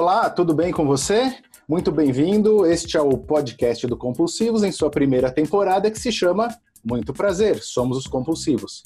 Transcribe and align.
Olá, 0.00 0.30
tudo 0.30 0.54
bem 0.54 0.70
com 0.70 0.86
você? 0.86 1.34
Muito 1.68 1.90
bem-vindo. 1.90 2.64
Este 2.64 2.96
é 2.96 3.00
o 3.00 3.18
podcast 3.18 3.84
do 3.84 3.96
Compulsivos 3.96 4.62
em 4.62 4.70
sua 4.70 4.88
primeira 4.88 5.28
temporada 5.28 5.90
que 5.90 5.98
se 5.98 6.12
chama 6.12 6.56
Muito 6.84 7.12
Prazer, 7.12 7.60
Somos 7.60 7.98
os 7.98 8.06
Compulsivos. 8.06 8.84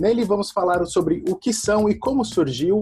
Nele 0.00 0.24
vamos 0.24 0.50
falar 0.50 0.84
sobre 0.86 1.22
o 1.28 1.36
que 1.36 1.52
são 1.52 1.88
e 1.88 1.94
como 1.94 2.24
surgiu 2.24 2.80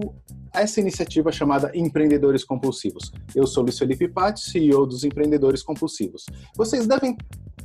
essa 0.51 0.81
iniciativa 0.81 1.31
chamada 1.31 1.69
Empreendedores 1.75 2.43
Compulsivos. 2.43 3.11
Eu 3.35 3.45
sou 3.45 3.61
Luiz 3.61 3.77
Felipe 3.77 4.07
Patti, 4.07 4.41
CEO 4.41 4.87
dos 4.87 5.03
Empreendedores 5.03 5.61
Compulsivos. 5.61 6.25
Vocês 6.55 6.87
devem 6.87 7.15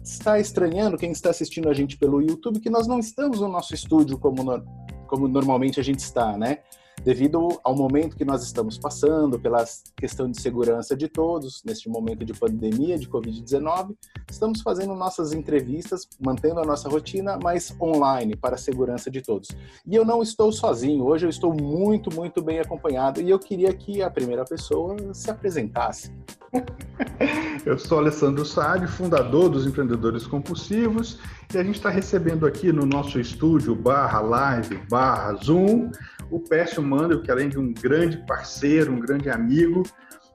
estar 0.05 0.39
estranhando, 0.39 0.99
quem 0.99 1.11
está 1.11 1.31
assistindo 1.31 1.71
a 1.71 1.73
gente 1.73 1.97
pelo 1.97 2.21
YouTube, 2.21 2.61
que 2.61 2.69
nós 2.69 2.87
não 2.87 2.99
estamos 2.99 3.41
no 3.41 3.49
nosso 3.49 3.75
estúdio 3.75 4.19
como, 4.19 4.45
no, 4.45 4.63
como 5.07 5.27
normalmente 5.27 5.81
a 5.81 5.83
gente 5.83 6.01
está, 6.01 6.37
né? 6.37 6.59
Devido 7.05 7.61
ao 7.65 7.75
momento 7.75 8.17
que 8.17 8.25
nós 8.25 8.43
estamos 8.43 8.79
passando, 8.79 9.39
pela 9.39 9.65
questão 9.97 10.31
de 10.31 10.41
segurança 10.41 10.97
de 10.97 11.09
todos, 11.09 11.63
neste 11.65 11.89
momento 11.89 12.25
de 12.25 12.33
pandemia 12.33 12.99
de 12.99 13.09
Covid-19, 13.09 13.97
estamos 14.31 14.63
fazendo 14.63 14.95
nossas 14.95 15.33
entrevistas, 15.33 16.09
mantendo 16.21 16.61
a 16.61 16.65
nossa 16.65 16.89
rotina, 16.89 17.39
mas 17.43 17.75
online, 17.81 18.37
para 18.37 18.55
a 18.55 18.59
segurança 18.59 19.11
de 19.11 19.21
todos. 19.21 19.49
E 19.87 19.95
eu 19.95 20.05
não 20.05 20.23
estou 20.23 20.53
sozinho, 20.53 21.05
hoje 21.05 21.27
eu 21.27 21.31
estou 21.31 21.53
muito, 21.53 22.15
muito 22.15 22.41
bem 22.43 22.61
acompanhado 22.61 23.21
e 23.21 23.29
eu 23.29 23.39
queria 23.39 23.73
que 23.73 24.03
a 24.03 24.11
primeira 24.11 24.45
pessoa 24.45 24.97
se 25.13 25.31
apresentasse. 25.31 26.13
Eu 27.65 27.79
sou 27.79 27.99
Alessandro 27.99 28.45
Saad, 28.45 28.87
fundador 28.87 29.49
dos 29.49 29.67
Empreendedores 29.67 30.27
Compulsivos, 30.27 31.19
e 31.55 31.57
a 31.57 31.63
gente 31.63 31.77
está 31.77 31.89
recebendo 31.89 32.45
aqui 32.45 32.73
no 32.73 32.85
nosso 32.85 33.21
estúdio 33.21 33.75
barra 33.75 34.21
live, 34.21 34.77
barra 34.89 35.35
Zoom, 35.35 35.91
o 36.33 36.41
Pécio 36.41 36.83
Mandel, 36.83 37.21
que 37.21 37.31
além 37.31 37.51
de 37.51 37.59
um 37.59 37.73
grande 37.73 38.17
parceiro, 38.27 38.91
um 38.91 38.99
grande 38.99 39.29
amigo, 39.29 39.83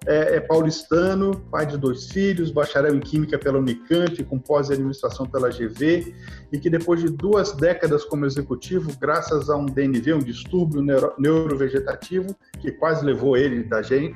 é, 0.06 0.36
é, 0.36 0.40
paulistano, 0.40 1.36
pai 1.52 1.66
de 1.66 1.76
dois 1.76 2.12
filhos, 2.12 2.52
bacharel 2.52 2.96
em 2.96 3.00
Química 3.00 3.38
pela 3.38 3.58
Unicamp, 3.58 4.23
com 4.25 4.38
pós-administração 4.38 5.25
pela 5.25 5.50
GV, 5.50 6.16
e 6.53 6.59
que 6.59 6.70
depois 6.70 7.02
de 7.02 7.09
duas 7.09 7.52
décadas 7.53 8.06
como 8.06 8.25
executivo, 8.25 8.95
graças 9.02 9.50
a 9.50 9.58
um 9.58 9.66
DNV, 9.66 10.14
um 10.14 10.20
distúrbio 10.20 10.84
neuro, 10.84 11.14
neurovegetativo, 11.18 12.34
que 12.59 12.72
quase 12.72 13.03
levou 13.03 13.36
ele 13.36 13.64
da 13.64 13.81
gente, 13.81 14.16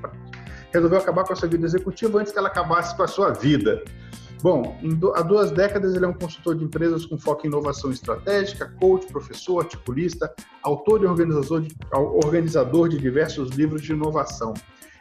resolveu 0.72 1.00
acabar 1.00 1.26
com 1.26 1.34
a 1.34 1.36
sua 1.36 1.50
vida 1.50 1.66
executiva 1.66 2.20
antes 2.20 2.32
que 2.32 2.38
ela 2.38 2.48
acabasse 2.48 2.96
com 2.96 3.04
a 3.04 3.08
sua 3.08 3.32
vida. 3.32 3.84
Bom, 4.42 4.76
há 5.14 5.22
duas 5.22 5.52
décadas 5.52 5.94
ele 5.94 6.04
é 6.04 6.08
um 6.08 6.14
consultor 6.14 6.56
de 6.56 6.64
empresas 6.64 7.06
com 7.06 7.16
foco 7.16 7.46
em 7.46 7.50
inovação 7.50 7.92
estratégica, 7.92 8.74
coach, 8.80 9.06
professor, 9.06 9.60
articulista, 9.60 10.34
autor 10.64 11.04
e 11.04 11.06
organizador 11.06 11.62
de, 11.62 11.76
organizador 11.94 12.90
de 12.90 12.98
diversos 12.98 13.50
livros 13.52 13.84
de 13.84 13.92
inovação. 13.92 14.56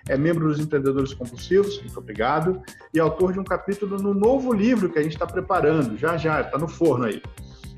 É 0.08 0.16
membro 0.16 0.46
dos 0.46 0.60
Empreendedores 0.60 1.14
Compulsivos, 1.14 1.80
muito 1.80 1.98
obrigado, 1.98 2.60
e 2.92 3.00
autor 3.00 3.32
de 3.32 3.40
um 3.40 3.44
capítulo 3.44 3.96
no 3.96 4.12
novo 4.12 4.52
livro 4.52 4.90
que 4.90 4.98
a 4.98 5.02
gente 5.02 5.12
está 5.12 5.26
preparando, 5.26 5.96
já 5.96 6.18
já, 6.18 6.42
está 6.42 6.58
no 6.58 6.68
forno 6.68 7.06
aí. 7.06 7.22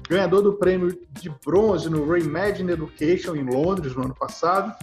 Ganhador 0.08 0.42
do 0.42 0.54
prêmio 0.54 0.98
de 1.12 1.32
bronze 1.44 1.88
no 1.88 2.10
Reimagine 2.10 2.72
Education 2.72 3.36
em 3.36 3.44
Londres 3.44 3.94
no 3.94 4.04
ano 4.04 4.14
passado, 4.14 4.74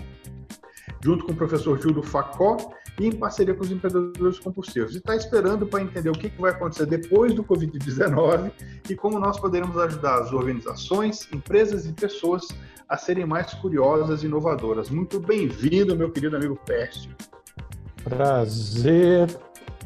junto 1.03 1.25
com 1.25 1.33
o 1.33 1.35
professor 1.35 1.77
Júlio 1.81 2.03
Facó 2.03 2.57
e 2.99 3.07
em 3.07 3.11
parceria 3.11 3.53
com 3.53 3.63
os 3.63 3.71
empreendedores 3.71 4.39
compulsivos. 4.39 4.93
E 4.93 4.97
está 4.97 5.15
esperando 5.15 5.65
para 5.65 5.81
entender 5.81 6.09
o 6.09 6.13
que, 6.13 6.29
que 6.29 6.41
vai 6.41 6.51
acontecer 6.51 6.85
depois 6.85 7.33
do 7.33 7.43
Covid-19 7.43 8.51
e 8.89 8.95
como 8.95 9.19
nós 9.19 9.39
poderemos 9.39 9.77
ajudar 9.77 10.21
as 10.21 10.33
organizações, 10.33 11.27
empresas 11.33 11.85
e 11.85 11.93
pessoas 11.93 12.47
a 12.87 12.97
serem 12.97 13.25
mais 13.25 13.53
curiosas 13.53 14.23
e 14.23 14.25
inovadoras. 14.25 14.89
Muito 14.89 15.19
bem-vindo, 15.19 15.95
meu 15.95 16.11
querido 16.11 16.35
amigo 16.35 16.59
Pércio. 16.65 17.09
Prazer, 18.03 19.27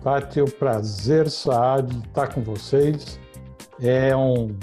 Pati, 0.03 0.41
o 0.41 0.45
prazer, 0.45 1.29
Saad, 1.29 1.93
de 1.93 2.07
estar 2.07 2.33
com 2.33 2.41
vocês. 2.41 3.19
É 3.79 4.15
uma 4.15 4.55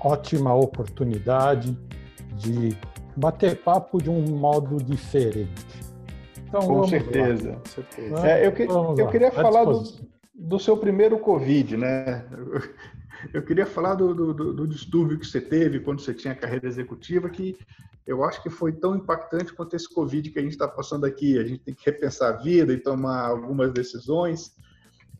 ótima 0.00 0.54
oportunidade 0.54 1.76
de 2.36 2.76
bater 3.16 3.56
papo 3.62 4.02
de 4.02 4.10
um 4.10 4.22
modo 4.36 4.76
diferente. 4.76 5.81
Então, 6.52 6.68
com 6.68 6.86
certeza. 6.86 7.52
Com 7.52 7.64
certeza. 7.64 8.28
É, 8.28 8.46
eu, 8.46 8.52
que, 8.52 8.62
eu 8.62 9.08
queria 9.08 9.32
falar 9.32 9.64
do, 9.64 9.82
do 10.34 10.58
seu 10.58 10.76
primeiro 10.76 11.18
Covid, 11.18 11.78
né? 11.78 12.26
Eu 13.32 13.42
queria 13.42 13.64
falar 13.64 13.94
do, 13.94 14.12
do, 14.12 14.52
do, 14.52 14.66
distúrbio 14.66 15.18
que 15.18 15.26
você 15.26 15.40
teve 15.40 15.78
quando 15.80 16.00
você 16.00 16.12
tinha 16.12 16.34
carreira 16.34 16.66
executiva, 16.66 17.30
que 17.30 17.56
eu 18.04 18.24
acho 18.24 18.42
que 18.42 18.50
foi 18.50 18.72
tão 18.72 18.96
impactante 18.96 19.52
quanto 19.54 19.76
esse 19.76 19.88
Covid 19.88 20.28
que 20.28 20.38
a 20.38 20.42
gente 20.42 20.52
está 20.52 20.66
passando 20.66 21.06
aqui. 21.06 21.38
A 21.38 21.44
gente 21.44 21.60
tem 21.60 21.72
que 21.72 21.88
repensar 21.88 22.34
a 22.34 22.36
vida 22.36 22.72
e 22.72 22.78
tomar 22.78 23.26
algumas 23.26 23.72
decisões. 23.72 24.56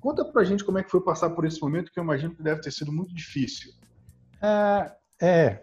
Conta 0.00 0.24
para 0.24 0.42
a 0.42 0.44
gente 0.44 0.64
como 0.64 0.78
é 0.78 0.82
que 0.82 0.90
foi 0.90 1.00
passar 1.00 1.30
por 1.30 1.44
esse 1.44 1.62
momento, 1.62 1.92
que 1.92 1.98
eu 2.00 2.04
imagino 2.04 2.34
que 2.34 2.42
deve 2.42 2.60
ter 2.60 2.72
sido 2.72 2.92
muito 2.92 3.14
difícil. 3.14 3.72
É, 4.42 4.92
é 5.22 5.62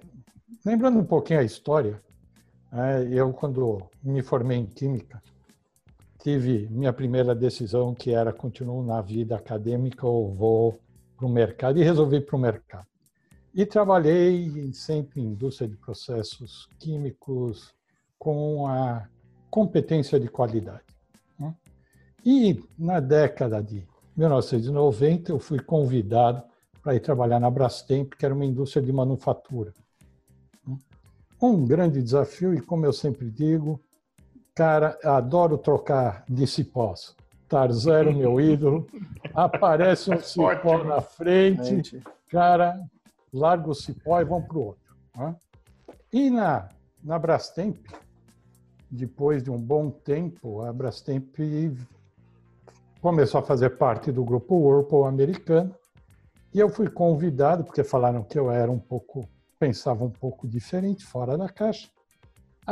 lembrando 0.66 0.98
um 0.98 1.06
pouquinho 1.06 1.42
a 1.42 1.44
história, 1.44 2.02
é, 2.72 3.08
eu 3.12 3.34
quando 3.34 3.82
me 4.02 4.22
formei 4.22 4.58
em 4.58 4.66
Química, 4.66 5.22
tive 6.20 6.68
minha 6.70 6.94
primeira 6.94 7.34
decisão, 7.34 7.96
que 7.96 8.12
era 8.12 8.34
continuo 8.34 8.84
na 8.84 9.02
vida 9.02 9.36
acadêmica 9.36 10.06
ou 10.06 10.34
vou 10.34 10.80
para 11.16 11.26
o 11.26 11.30
mercado, 11.30 11.80
e 11.80 11.84
resolvi 11.84 12.22
para 12.22 12.36
o 12.36 12.40
mercado. 12.40 12.88
E 13.54 13.66
trabalhei 13.66 14.72
sempre 14.74 15.22
em 15.22 15.26
indústria 15.26 15.68
de 15.68 15.76
processos 15.76 16.68
químicos 16.78 17.74
com 18.18 18.68
a 18.68 19.08
competência 19.50 20.20
de 20.20 20.28
qualidade. 20.28 20.84
Né? 21.38 21.56
E 22.26 22.64
na 22.78 23.00
década 23.00 23.62
de 23.64 23.88
1990 24.16 25.32
eu 25.32 25.40
fui 25.40 25.60
convidado 25.60 26.44
para 26.84 26.96
ir 26.96 27.00
trabalhar 27.00 27.40
na 27.40 27.50
Brastemp, 27.50 28.14
que 28.14 28.26
era 28.26 28.36
uma 28.36 28.46
indústria 28.46 28.84
de 28.84 28.92
manufatura. 28.92 29.74
Né? 30.68 30.78
Um 31.42 31.66
grande 31.66 32.02
desafio 32.02 32.54
e, 32.54 32.62
como 32.62 32.86
eu 32.86 32.94
sempre 32.94 33.30
digo, 33.32 33.82
Cara, 34.60 35.00
adoro 35.06 35.58
trocar 35.58 36.26
de 36.28 36.46
cipós. 36.46 37.16
Tarzero, 37.48 38.14
meu 38.14 38.42
ídolo. 38.42 38.90
Aparece 39.34 40.14
um 40.14 40.20
cipó 40.20 40.84
na 40.84 41.00
frente, 41.00 42.04
cara, 42.30 42.78
larga 43.32 43.70
o 43.70 43.74
cipó 43.74 44.20
e 44.20 44.26
vão 44.26 44.42
para 44.42 44.58
o 44.58 44.66
outro. 44.66 44.98
Né? 45.16 45.36
E 46.12 46.30
na, 46.30 46.68
na 47.02 47.18
Brastemp, 47.18 47.78
depois 48.92 49.42
de 49.42 49.50
um 49.50 49.58
bom 49.58 49.90
tempo, 49.90 50.62
a 50.64 50.74
Brastemp 50.74 51.38
começou 53.02 53.40
a 53.40 53.44
fazer 53.44 53.78
parte 53.78 54.12
do 54.12 54.26
grupo 54.26 54.58
Whirlpool 54.58 55.06
americano 55.06 55.74
e 56.54 56.60
eu 56.60 56.68
fui 56.68 56.90
convidado, 56.90 57.64
porque 57.64 57.82
falaram 57.82 58.24
que 58.24 58.38
eu 58.38 58.52
era 58.52 58.70
um 58.70 58.78
pouco, 58.78 59.26
pensava 59.58 60.04
um 60.04 60.12
pouco 60.12 60.46
diferente, 60.46 61.06
fora 61.06 61.38
da 61.38 61.48
caixa, 61.48 61.88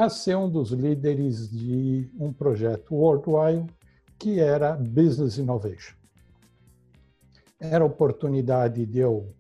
a 0.04 0.10
ser 0.10 0.38
um 0.38 0.48
dos 0.48 0.70
líderes 0.70 1.50
de 1.50 2.08
um 2.20 2.32
projeto 2.32 2.94
worldwide 2.94 3.66
que 4.20 4.40
era 4.40 4.76
Business 4.76 5.40
Innovation. 5.40 5.96
Era 7.60 7.84
a 7.84 7.88
oportunidade 7.88 8.86
de 8.86 9.00
eu 9.00 9.34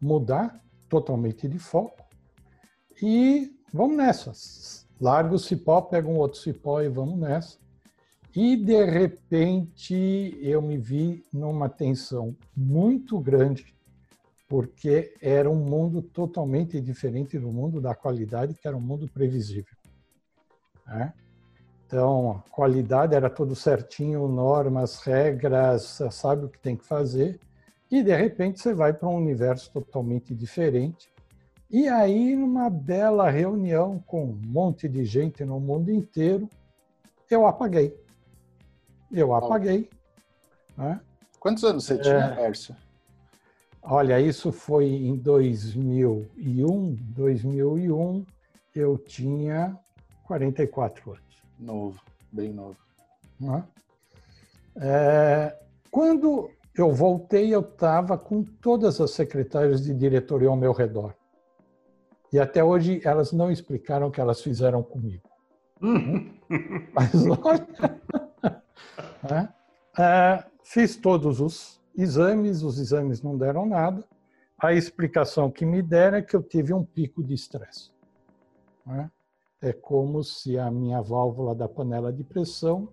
mudar 0.00 0.58
totalmente 0.88 1.46
de 1.46 1.58
foco 1.58 2.02
e 3.02 3.54
vamos 3.70 3.98
nessa. 3.98 4.32
Larga 4.98 5.34
o 5.34 5.38
cipó, 5.38 5.82
pega 5.82 6.08
um 6.08 6.16
outro 6.16 6.40
cipó 6.40 6.80
e 6.80 6.88
vamos 6.88 7.18
nessa. 7.18 7.58
E 8.34 8.56
de 8.56 8.84
repente 8.86 10.38
eu 10.40 10.62
me 10.62 10.78
vi 10.78 11.22
numa 11.30 11.68
tensão 11.68 12.34
muito 12.56 13.20
grande, 13.20 13.74
porque 14.48 15.14
era 15.20 15.50
um 15.50 15.62
mundo 15.62 16.00
totalmente 16.00 16.80
diferente 16.80 17.38
do 17.38 17.52
mundo 17.52 17.78
da 17.78 17.94
qualidade, 17.94 18.54
que 18.54 18.66
era 18.66 18.76
um 18.76 18.80
mundo 18.80 19.06
previsível. 19.06 19.81
Né? 20.86 21.12
Então, 21.86 22.42
qualidade 22.50 23.14
era 23.14 23.28
tudo 23.28 23.54
certinho, 23.54 24.26
normas, 24.26 25.02
regras, 25.02 26.00
sabe 26.10 26.46
o 26.46 26.48
que 26.48 26.58
tem 26.58 26.76
que 26.76 26.84
fazer. 26.84 27.38
E, 27.90 28.02
de 28.02 28.16
repente, 28.16 28.60
você 28.60 28.72
vai 28.72 28.92
para 28.92 29.08
um 29.08 29.16
universo 29.16 29.70
totalmente 29.70 30.34
diferente. 30.34 31.12
E 31.70 31.88
aí, 31.88 32.34
numa 32.34 32.70
bela 32.70 33.30
reunião 33.30 34.02
com 34.06 34.24
um 34.24 34.40
monte 34.46 34.88
de 34.88 35.04
gente 35.04 35.44
no 35.44 35.60
mundo 35.60 35.90
inteiro, 35.90 36.48
eu 37.30 37.46
apaguei. 37.46 37.94
Eu 39.10 39.34
apaguei. 39.34 39.90
Né? 40.76 41.00
Quantos 41.38 41.64
anos 41.64 41.84
você 41.84 41.98
tinha, 41.98 42.14
é? 42.14 42.52
Olha, 43.82 44.20
isso 44.20 44.52
foi 44.52 44.86
em 44.86 45.16
2001. 45.16 46.96
2001 47.14 48.24
eu 48.74 48.96
tinha 48.96 49.76
44 50.24 51.12
anos. 51.12 51.42
Novo, 51.58 52.00
bem 52.30 52.52
novo. 52.52 52.76
É, 54.76 55.56
quando 55.90 56.50
eu 56.76 56.92
voltei, 56.92 57.54
eu 57.54 57.60
estava 57.60 58.16
com 58.16 58.42
todas 58.42 59.00
as 59.00 59.10
secretárias 59.10 59.82
de 59.82 59.92
diretoria 59.92 60.48
ao 60.48 60.56
meu 60.56 60.72
redor. 60.72 61.14
E 62.32 62.38
até 62.38 62.64
hoje 62.64 63.00
elas 63.04 63.32
não 63.32 63.50
explicaram 63.50 64.06
o 64.06 64.10
que 64.10 64.20
elas 64.20 64.40
fizeram 64.40 64.82
comigo. 64.82 65.28
Uhum. 65.82 66.32
Mas 66.94 67.12
olha, 67.42 67.66
Né? 69.22 69.48
É, 69.98 70.44
fiz 70.64 70.96
todos 70.96 71.40
os 71.40 71.80
exames, 71.96 72.62
os 72.62 72.78
exames 72.78 73.22
não 73.22 73.36
deram 73.36 73.66
nada. 73.66 74.02
A 74.58 74.72
explicação 74.72 75.50
que 75.50 75.66
me 75.66 75.82
deram 75.82 76.18
é 76.18 76.22
que 76.22 76.34
eu 76.34 76.42
tive 76.42 76.72
um 76.72 76.84
pico 76.84 77.22
de 77.22 77.34
estresse. 77.34 77.90
Né? 78.86 79.10
É 79.62 79.72
como 79.72 80.24
se 80.24 80.58
a 80.58 80.70
minha 80.70 81.00
válvula 81.00 81.54
da 81.54 81.68
panela 81.68 82.12
de 82.12 82.24
pressão 82.24 82.92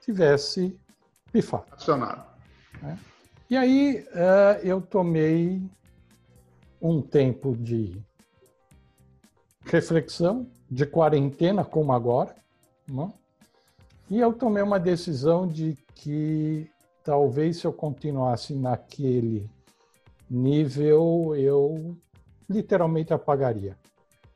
tivesse 0.00 0.74
pifado. 1.30 1.66
Acionado. 1.70 2.24
Né? 2.80 2.98
E 3.50 3.56
aí 3.56 4.06
uh, 4.10 4.66
eu 4.66 4.80
tomei 4.80 5.62
um 6.80 7.02
tempo 7.02 7.54
de 7.56 8.02
reflexão, 9.64 10.46
de 10.70 10.86
quarentena, 10.86 11.64
como 11.64 11.92
agora, 11.92 12.34
né? 12.88 13.12
e 14.10 14.18
eu 14.18 14.32
tomei 14.32 14.62
uma 14.62 14.80
decisão 14.80 15.46
de 15.46 15.76
que 15.94 16.70
talvez 17.02 17.58
se 17.58 17.66
eu 17.66 17.72
continuasse 17.72 18.54
naquele 18.54 19.48
nível, 20.28 21.34
eu 21.36 21.96
literalmente 22.48 23.12
apagaria. 23.12 23.76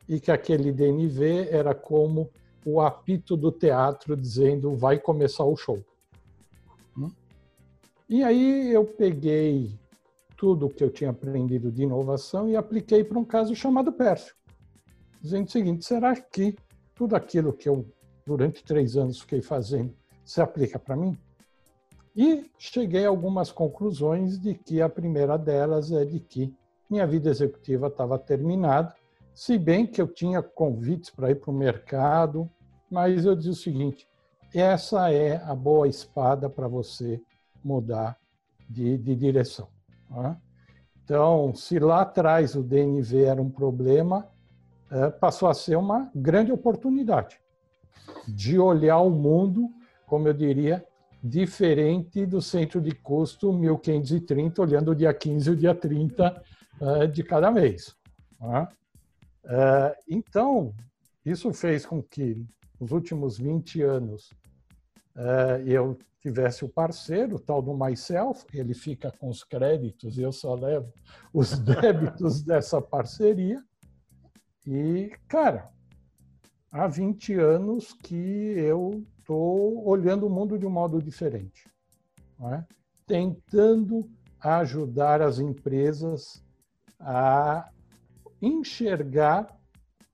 E 0.08 0.19
que 0.19 0.31
aquele 0.31 0.72
DNV 0.72 1.49
era 1.50 1.75
como 1.75 2.31
o 2.64 2.81
apito 2.81 3.37
do 3.37 3.52
teatro 3.52 4.16
dizendo 4.16 4.75
vai 4.75 4.99
começar 4.99 5.44
o 5.44 5.56
show. 5.56 5.82
Hum? 6.96 7.10
E 8.08 8.22
aí 8.22 8.72
eu 8.72 8.84
peguei 8.84 9.78
tudo 10.37 10.66
o 10.66 10.70
que 10.70 10.84
eu 10.84 10.90
tinha 10.90 11.10
aprendido 11.10 11.70
de 11.70 11.82
inovação 11.82 12.49
e 12.49 12.56
apliquei 12.56 13.02
para 13.02 13.19
um 13.19 13.25
caso 13.25 13.55
chamado 13.55 13.93
Pércio. 13.93 14.34
Dizendo 15.20 15.49
o 15.49 15.50
seguinte, 15.50 15.84
será 15.84 16.14
que 16.14 16.56
tudo 16.94 17.16
aquilo 17.16 17.52
que 17.52 17.69
eu 17.69 17.84
durante 18.25 18.62
três 18.62 18.96
anos 18.96 19.20
fiquei 19.20 19.43
fazendo 19.43 19.93
se 20.25 20.40
aplica 20.40 20.78
para 20.78 20.96
mim? 20.96 21.19
E 22.14 22.50
cheguei 22.58 23.04
a 23.04 23.08
algumas 23.08 23.50
conclusões 23.50 24.38
de 24.38 24.54
que 24.54 24.81
a 24.81 24.88
primeira 24.88 25.37
delas 25.37 25.90
é 25.93 26.04
de 26.04 26.20
que 26.20 26.54
minha 26.88 27.06
vida 27.06 27.31
executiva 27.31 27.88
estava 27.88 28.19
terminada, 28.19 28.94
se 29.38 29.56
bem 29.56 29.87
que 29.87 30.02
eu 30.02 30.08
tinha 30.08 30.43
convites 30.43 31.11
para 31.11 31.31
ir 31.31 31.37
para 31.37 31.52
o 31.52 31.55
mercado, 31.55 32.50
mas 32.90 33.25
eu 33.25 33.37
disse 33.37 33.50
o 33.50 33.55
seguinte: 33.55 34.08
essa 34.52 35.12
é 35.12 35.37
a 35.44 35.55
boa 35.55 35.87
espada 35.87 36.50
para 36.50 36.67
você 36.67 37.23
mudar 37.62 38.19
de, 38.69 38.99
de 38.99 39.14
direção. 39.14 39.69
Tá? 40.08 40.37
Então, 41.05 41.55
se 41.55 41.79
lá 41.79 42.00
atrás 42.00 42.56
o 42.56 42.64
DNV 42.64 43.23
era 43.23 43.40
um 43.40 43.49
problema, 43.49 44.29
é, 44.90 45.08
passou 45.08 45.49
a 45.49 45.55
ser 45.55 45.76
uma 45.76 46.11
grande 46.12 46.50
oportunidade 46.50 47.38
de 48.26 48.58
olhar 48.58 48.99
o 48.99 49.08
mundo, 49.08 49.70
como 50.05 50.26
eu 50.26 50.35
diria, 50.35 50.85
diferente 51.23 52.26
do 52.26 52.43
centro 52.43 52.81
de 52.81 52.90
custo 52.90 53.52
1530, 53.52 54.61
olhando 54.61 54.90
o 54.90 54.96
dia 54.96 55.14
15 55.14 55.49
e 55.49 55.52
o 55.52 55.56
dia 55.56 55.76
30 55.76 56.43
uh, 56.81 57.06
de 57.06 57.23
cada 57.23 57.52
mês. 57.52 57.96
Uh, 59.49 59.97
então, 60.06 60.75
isso 61.25 61.53
fez 61.55 61.87
com 61.87 62.03
que, 62.03 62.47
nos 62.79 62.93
últimos 62.93 63.39
20 63.39 63.83
anos, 63.83 64.31
uh, 65.17 65.59
eu 65.67 65.99
tivesse 66.21 66.65
o 66.65 66.69
parceiro, 66.69 67.39
tal 67.39 67.62
do 67.62 67.75
Myself, 67.75 68.45
ele 68.53 68.75
fica 68.75 69.11
com 69.19 69.31
os 69.31 69.43
créditos 69.43 70.19
e 70.19 70.23
eu 70.23 70.33
só 70.33 70.55
levo 70.55 70.93
os 71.33 71.56
débitos 71.59 72.43
dessa 72.43 72.81
parceria. 72.83 73.62
E, 74.67 75.11
cara, 75.27 75.71
há 76.71 76.87
20 76.87 77.33
anos 77.35 77.95
que 77.95 78.15
eu 78.15 79.03
estou 79.19 79.87
olhando 79.89 80.27
o 80.27 80.31
mundo 80.31 80.59
de 80.59 80.67
um 80.67 80.71
modo 80.71 81.00
diferente, 81.00 81.67
é? 82.53 82.65
tentando 83.06 84.11
ajudar 84.41 85.23
as 85.23 85.39
empresas 85.39 86.45
a 87.00 87.71
enxergar 88.40 89.56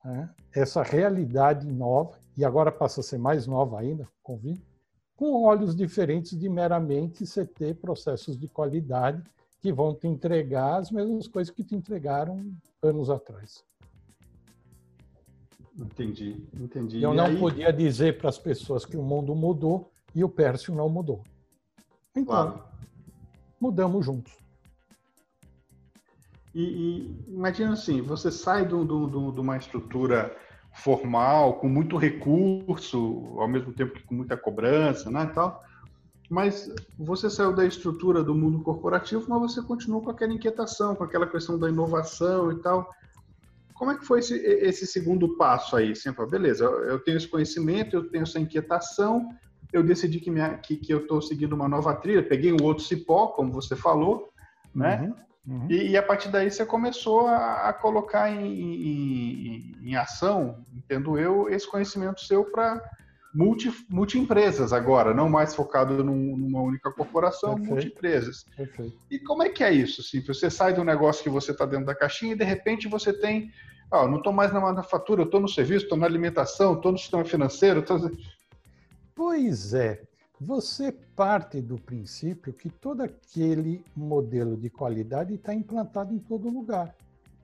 é, 0.04 0.28
essa 0.54 0.82
realidade 0.82 1.66
nova, 1.66 2.18
e 2.36 2.44
agora 2.44 2.70
passa 2.72 3.00
a 3.00 3.04
ser 3.04 3.18
mais 3.18 3.46
nova 3.46 3.80
ainda, 3.80 4.08
convido, 4.22 4.60
com 5.16 5.44
olhos 5.44 5.74
diferentes 5.74 6.38
de 6.38 6.48
meramente 6.48 7.24
você 7.24 7.44
ter 7.44 7.74
processos 7.76 8.36
de 8.36 8.48
qualidade 8.48 9.22
que 9.60 9.72
vão 9.72 9.94
te 9.94 10.06
entregar 10.06 10.78
as 10.78 10.90
mesmas 10.90 11.26
coisas 11.26 11.54
que 11.54 11.64
te 11.64 11.74
entregaram 11.74 12.52
anos 12.82 13.08
atrás. 13.08 13.64
Entendi, 15.76 16.46
entendi. 16.60 17.02
Eu 17.02 17.14
não 17.14 17.26
aí... 17.26 17.38
podia 17.38 17.72
dizer 17.72 18.18
para 18.18 18.28
as 18.28 18.38
pessoas 18.38 18.84
que 18.84 18.96
o 18.96 19.02
mundo 19.02 19.34
mudou 19.34 19.90
e 20.14 20.22
o 20.22 20.28
Pércio 20.28 20.74
não 20.74 20.88
mudou. 20.88 21.22
Então, 22.10 22.24
claro. 22.24 22.64
mudamos 23.60 24.04
juntos. 24.04 24.43
E, 26.54 26.62
e, 26.62 27.24
imagina 27.34 27.72
assim, 27.72 28.00
você 28.00 28.30
sai 28.30 28.64
de, 28.64 28.74
uma 28.74 29.56
estrutura 29.56 30.34
formal, 30.72 31.54
com 31.54 31.68
muito 31.68 31.96
recurso, 31.96 33.36
ao 33.38 33.48
mesmo 33.48 33.72
tempo 33.72 33.94
que 33.94 34.04
com 34.04 34.14
muita 34.14 34.36
cobrança, 34.36 35.10
né, 35.10 35.30
tal. 35.34 35.62
Mas 36.30 36.72
você 36.98 37.28
saiu 37.28 37.52
da 37.52 37.64
estrutura 37.64 38.22
do 38.22 38.34
mundo 38.34 38.60
corporativo, 38.62 39.24
mas 39.28 39.52
você 39.52 39.62
continua 39.62 40.00
com 40.00 40.10
aquela 40.10 40.32
inquietação, 40.32 40.94
com 40.94 41.04
aquela 41.04 41.26
questão 41.26 41.58
da 41.58 41.68
inovação 41.68 42.50
e 42.50 42.60
tal. 42.60 42.90
Como 43.74 43.90
é 43.90 43.98
que 43.98 44.06
foi 44.06 44.20
esse, 44.20 44.34
esse 44.34 44.86
segundo 44.86 45.36
passo 45.36 45.76
aí? 45.76 45.92
Assim, 45.92 46.10
beleza, 46.30 46.64
eu 46.64 46.98
tenho 47.00 47.16
esse 47.16 47.28
conhecimento, 47.28 47.96
eu 47.96 48.08
tenho 48.08 48.22
essa 48.22 48.38
inquietação, 48.38 49.28
eu 49.72 49.82
decidi 49.82 50.20
que, 50.20 50.30
minha, 50.30 50.56
que, 50.58 50.76
que 50.76 50.92
eu 50.94 51.00
estou 51.00 51.20
seguindo 51.20 51.52
uma 51.52 51.68
nova 51.68 51.94
trilha, 51.94 52.22
peguei 52.26 52.52
um 52.52 52.62
outro 52.62 52.84
cipó, 52.84 53.28
como 53.28 53.52
você 53.52 53.76
falou, 53.76 54.28
né? 54.74 55.02
Uhum, 55.02 55.14
uhum. 55.46 55.66
E, 55.70 55.90
e, 55.90 55.96
a 55.96 56.02
partir 56.02 56.28
daí 56.28 56.50
você 56.50 56.64
começou 56.64 57.26
a, 57.26 57.68
a 57.68 57.72
colocar 57.72 58.30
em, 58.30 58.46
em, 58.46 59.72
em, 59.82 59.96
ação, 59.96 60.64
entendo 60.74 61.18
eu, 61.18 61.48
esse 61.48 61.70
conhecimento 61.70 62.20
seu 62.20 62.44
para 62.44 62.82
multi, 63.34 63.72
multi-empresas 63.88 64.72
agora, 64.72 65.12
não 65.12 65.28
mais 65.28 65.54
focado 65.54 66.04
num, 66.04 66.36
numa 66.36 66.62
única 66.62 66.90
corporação, 66.92 67.58
multi-empresas. 67.58 68.46
E 69.10 69.18
como 69.18 69.42
é 69.42 69.48
que 69.48 69.64
é 69.64 69.72
isso? 69.72 70.00
Assim, 70.00 70.20
você 70.20 70.48
sai 70.48 70.72
do 70.72 70.84
negócio 70.84 71.22
que 71.22 71.28
você 71.28 71.50
está 71.50 71.66
dentro 71.66 71.86
da 71.86 71.94
caixinha 71.94 72.32
e 72.32 72.38
de 72.38 72.44
repente 72.44 72.88
você 72.88 73.12
tem, 73.12 73.50
ó, 73.90 74.06
não 74.06 74.18
estou 74.18 74.32
mais 74.32 74.52
na 74.52 74.60
manufatura, 74.60 75.24
estou 75.24 75.40
no 75.40 75.48
serviço, 75.48 75.84
estou 75.84 75.98
na 75.98 76.06
alimentação, 76.06 76.74
estou 76.74 76.92
no 76.92 76.98
sistema 76.98 77.24
financeiro. 77.24 77.82
Tô... 77.82 78.10
Pois 79.14 79.74
é, 79.74 80.00
você 80.40 80.92
parte 80.92 81.60
do 81.60 81.76
princípio 81.76 82.52
que 82.52 82.68
todo 82.68 83.02
aquele 83.02 83.84
modelo 83.94 84.56
de 84.56 84.68
qualidade 84.68 85.34
está 85.34 85.54
implantado 85.54 86.12
em 86.12 86.18
todo 86.18 86.48
lugar. 86.48 86.94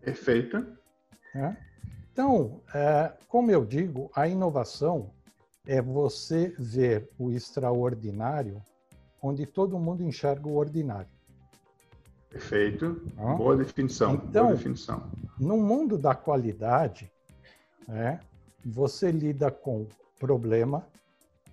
Perfeito. 0.01 0.67
É? 1.35 1.57
Então, 2.13 2.61
é, 2.75 3.13
como 3.29 3.51
eu 3.51 3.65
digo, 3.65 4.11
a 4.15 4.27
inovação 4.27 5.11
é 5.67 5.81
você 5.81 6.55
ver 6.59 7.09
o 7.19 7.31
extraordinário 7.31 8.61
onde 9.23 9.47
todo 9.47 9.79
mundo 9.79 10.03
enxerga 10.03 10.49
o 10.49 10.57
ordinário. 10.57 11.11
Perfeito. 12.31 13.03
Boa 13.37 13.57
definição. 13.57 14.15
Então, 14.15 14.47
Boa 14.47 14.57
definição. 14.57 15.11
no 15.39 15.57
mundo 15.57 15.99
da 15.99 16.15
qualidade, 16.15 17.11
né, 17.87 18.21
você 18.65 19.11
lida 19.11 19.51
com 19.51 19.87
problema 20.19 20.87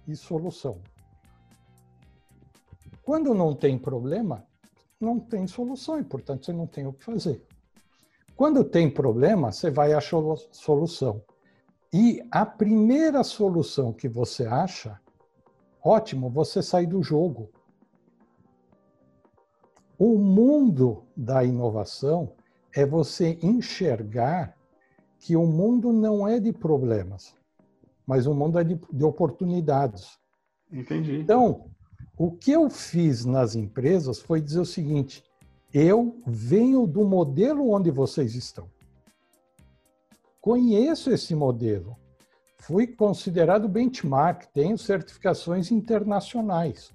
e 0.08 0.16
solução. 0.16 0.80
Quando 3.08 3.34
não 3.34 3.56
tem 3.56 3.80
problema, 3.80 4.46
não 5.00 5.18
tem 5.18 5.48
solução 5.48 5.98
e, 5.98 6.04
portanto, 6.04 6.46
você 6.46 6.52
não 6.52 6.68
tem 6.68 6.86
o 6.86 6.92
que 6.92 7.06
fazer. 7.06 7.42
Quando 8.36 8.66
tem 8.66 8.90
problema, 8.92 9.50
você 9.50 9.72
vai 9.72 9.94
achar 9.94 10.20
solução. 10.52 11.24
E 11.94 12.22
a 12.30 12.46
primeira 12.46 13.24
solução 13.24 13.94
que 13.94 14.10
você 14.10 14.46
acha, 14.46 15.00
ótimo, 15.82 16.30
você 16.30 16.62
sai 16.62 16.86
do 16.86 17.02
jogo. 17.02 17.50
O 19.98 20.18
mundo 20.20 21.06
da 21.16 21.46
inovação 21.46 22.34
é 22.76 22.86
você 22.86 23.40
enxergar 23.42 24.54
que 25.18 25.38
o 25.38 25.46
mundo 25.46 25.94
não 25.94 26.28
é 26.28 26.42
de 26.42 26.52
problemas, 26.52 27.34
mas 28.06 28.28
o 28.28 28.36
mundo 28.36 28.60
é 28.60 28.66
de, 28.66 28.76
de 28.92 29.06
oportunidades. 29.06 30.20
Entendi. 30.70 31.22
Então, 31.22 31.72
o 32.18 32.32
que 32.32 32.52
eu 32.52 32.70
fiz 32.70 33.26
nas 33.26 33.56
empresas 33.56 34.20
foi 34.20 34.42
dizer 34.42 34.60
o 34.60 34.66
seguinte: 34.66 35.24
eu 35.74 36.20
venho 36.26 36.88
do 36.88 37.04
modelo 37.04 37.70
onde 37.70 37.92
vocês 37.92 38.36
estão 38.36 38.70
conheço 40.48 41.12
esse 41.12 41.36
modelo. 41.36 41.98
Fui 42.60 42.88
considerado 42.88 43.68
benchmark, 43.68 44.46
tenho 44.54 44.78
certificações 44.78 45.72
internacionais, 45.72 46.94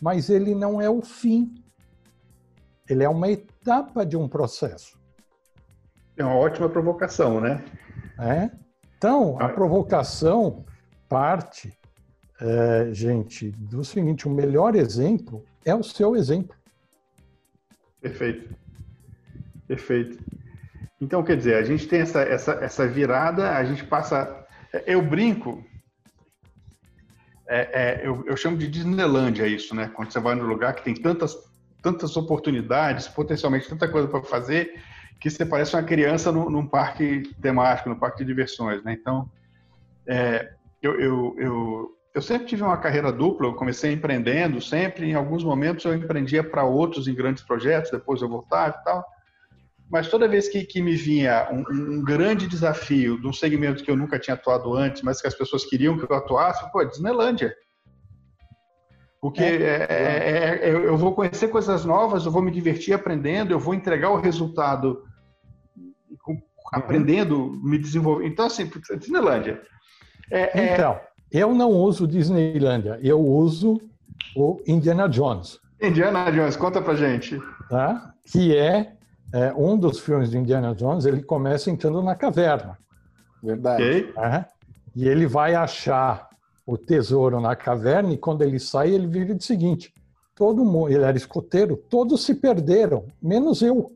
mas 0.00 0.30
ele 0.30 0.54
não 0.54 0.80
é 0.80 0.88
o 0.88 1.02
fim. 1.02 1.52
Ele 2.88 3.02
é 3.02 3.08
uma 3.08 3.28
etapa 3.28 4.06
de 4.06 4.16
um 4.16 4.28
processo. 4.28 5.00
É 6.16 6.24
uma 6.24 6.36
ótima 6.36 6.68
provocação, 6.68 7.40
né? 7.40 7.64
É? 8.20 8.52
Então, 8.96 9.36
a 9.40 9.46
ah. 9.46 9.48
provocação 9.48 10.64
parte 11.08 11.76
é, 12.42 12.92
gente, 12.92 13.50
do 13.52 13.84
seguinte: 13.84 14.26
o 14.26 14.30
melhor 14.30 14.74
exemplo 14.74 15.44
é 15.64 15.74
o 15.74 15.82
seu 15.82 16.16
exemplo. 16.16 16.56
Perfeito. 18.00 18.54
Perfeito. 19.68 20.18
Então, 21.00 21.22
quer 21.22 21.36
dizer, 21.36 21.54
a 21.54 21.62
gente 21.62 21.86
tem 21.86 22.00
essa, 22.00 22.20
essa, 22.22 22.52
essa 22.54 22.88
virada, 22.88 23.56
a 23.56 23.64
gente 23.64 23.84
passa. 23.84 24.44
Eu 24.86 25.02
brinco, 25.02 25.64
é, 27.46 27.60
é, 27.72 28.06
eu, 28.06 28.24
eu, 28.26 28.36
chamo 28.36 28.56
de 28.56 28.66
Disneylândia 28.66 29.46
isso, 29.46 29.74
né? 29.74 29.90
Quando 29.94 30.12
você 30.12 30.18
vai 30.18 30.34
num 30.34 30.46
lugar 30.46 30.74
que 30.74 30.82
tem 30.82 30.94
tantas, 30.94 31.36
tantas 31.80 32.16
oportunidades, 32.16 33.06
potencialmente 33.06 33.68
tanta 33.68 33.88
coisa 33.88 34.08
para 34.08 34.22
fazer, 34.22 34.82
que 35.20 35.30
você 35.30 35.44
parece 35.44 35.76
uma 35.76 35.82
criança 35.82 36.32
num, 36.32 36.50
num, 36.50 36.66
parque 36.66 37.22
temático, 37.40 37.88
num 37.88 37.98
parque 37.98 38.18
de 38.18 38.24
diversões, 38.24 38.82
né? 38.82 38.96
Então, 38.98 39.30
é, 40.06 40.54
eu, 40.80 40.98
eu, 40.98 41.36
eu, 41.38 42.01
eu, 42.14 42.22
sempre 42.22 42.46
tive 42.46 42.62
uma 42.62 42.76
carreira 42.76 43.12
dupla, 43.12 43.46
eu 43.46 43.54
comecei 43.54 43.92
empreendendo 43.92 44.60
sempre, 44.60 45.10
em 45.10 45.14
alguns 45.14 45.42
momentos 45.42 45.84
eu 45.84 45.94
empreendia 45.94 46.42
para 46.42 46.64
outros 46.64 47.08
em 47.08 47.14
grandes 47.14 47.42
projetos, 47.42 47.90
depois 47.90 48.20
eu 48.20 48.28
voltava 48.28 48.76
e 48.80 48.84
tal, 48.84 49.04
mas 49.90 50.08
toda 50.08 50.26
vez 50.26 50.48
que, 50.48 50.64
que 50.64 50.80
me 50.80 50.94
vinha 50.94 51.48
um, 51.52 51.64
um, 51.70 52.02
grande 52.02 52.46
desafio 52.46 53.20
de 53.20 53.26
um 53.26 53.32
segmento 53.32 53.84
que 53.84 53.90
eu 53.90 53.96
nunca 53.96 54.18
tinha 54.18 54.34
atuado 54.34 54.74
antes, 54.74 55.02
mas 55.02 55.20
que 55.20 55.28
as 55.28 55.34
pessoas 55.34 55.66
queriam 55.66 55.98
que 55.98 56.10
eu 56.10 56.16
atuasse, 56.16 56.70
pô, 56.72 56.82
Disneylândia. 56.82 57.54
Porque 59.20 59.42
é, 59.42 59.86
é, 59.88 60.60
é, 60.62 60.70
eu 60.70 60.96
vou 60.96 61.14
conhecer 61.14 61.48
coisas 61.48 61.84
novas, 61.84 62.24
eu 62.24 62.32
vou 62.32 62.42
me 62.42 62.50
divertir 62.50 62.94
aprendendo, 62.94 63.52
eu 63.52 63.58
vou 63.58 63.74
entregar 63.74 64.10
o 64.10 64.20
resultado 64.20 65.04
uhum. 66.26 66.42
aprendendo, 66.72 67.52
me 67.62 67.78
desenvolvendo. 67.78 68.32
Então, 68.32 68.46
assim, 68.46 68.68
Disneylândia. 68.98 69.62
É, 70.30 70.58
é, 70.58 70.72
então, 70.72 70.98
eu 71.32 71.54
não 71.54 71.70
uso 71.70 72.06
Disneylândia, 72.06 72.98
eu 73.02 73.20
uso 73.20 73.80
o 74.36 74.60
Indiana 74.66 75.08
Jones. 75.08 75.58
Indiana 75.80 76.30
Jones, 76.30 76.56
conta 76.56 76.80
pra 76.80 76.94
gente. 76.94 77.40
Tá? 77.68 78.14
Que 78.24 78.56
é 78.56 78.92
é, 79.32 79.52
um 79.54 79.78
dos 79.78 79.98
filmes 79.98 80.30
de 80.30 80.36
Indiana 80.36 80.74
Jones, 80.74 81.06
ele 81.06 81.22
começa 81.22 81.70
entrando 81.70 82.02
na 82.02 82.14
caverna. 82.14 82.78
Verdade. 83.42 83.82
Okay. 83.82 84.12
É, 84.16 84.44
e 84.94 85.08
ele 85.08 85.26
vai 85.26 85.54
achar 85.54 86.28
o 86.66 86.76
tesouro 86.76 87.40
na 87.40 87.56
caverna 87.56 88.12
e 88.12 88.18
quando 88.18 88.42
ele 88.42 88.60
sai, 88.60 88.90
ele 88.90 89.06
vira 89.06 89.34
o 89.34 89.40
seguinte: 89.40 89.92
todo 90.34 90.64
mundo, 90.64 90.90
ele 90.90 91.02
era 91.02 91.16
escoteiro, 91.16 91.76
todos 91.76 92.24
se 92.24 92.34
perderam, 92.34 93.06
menos 93.20 93.62
eu. 93.62 93.90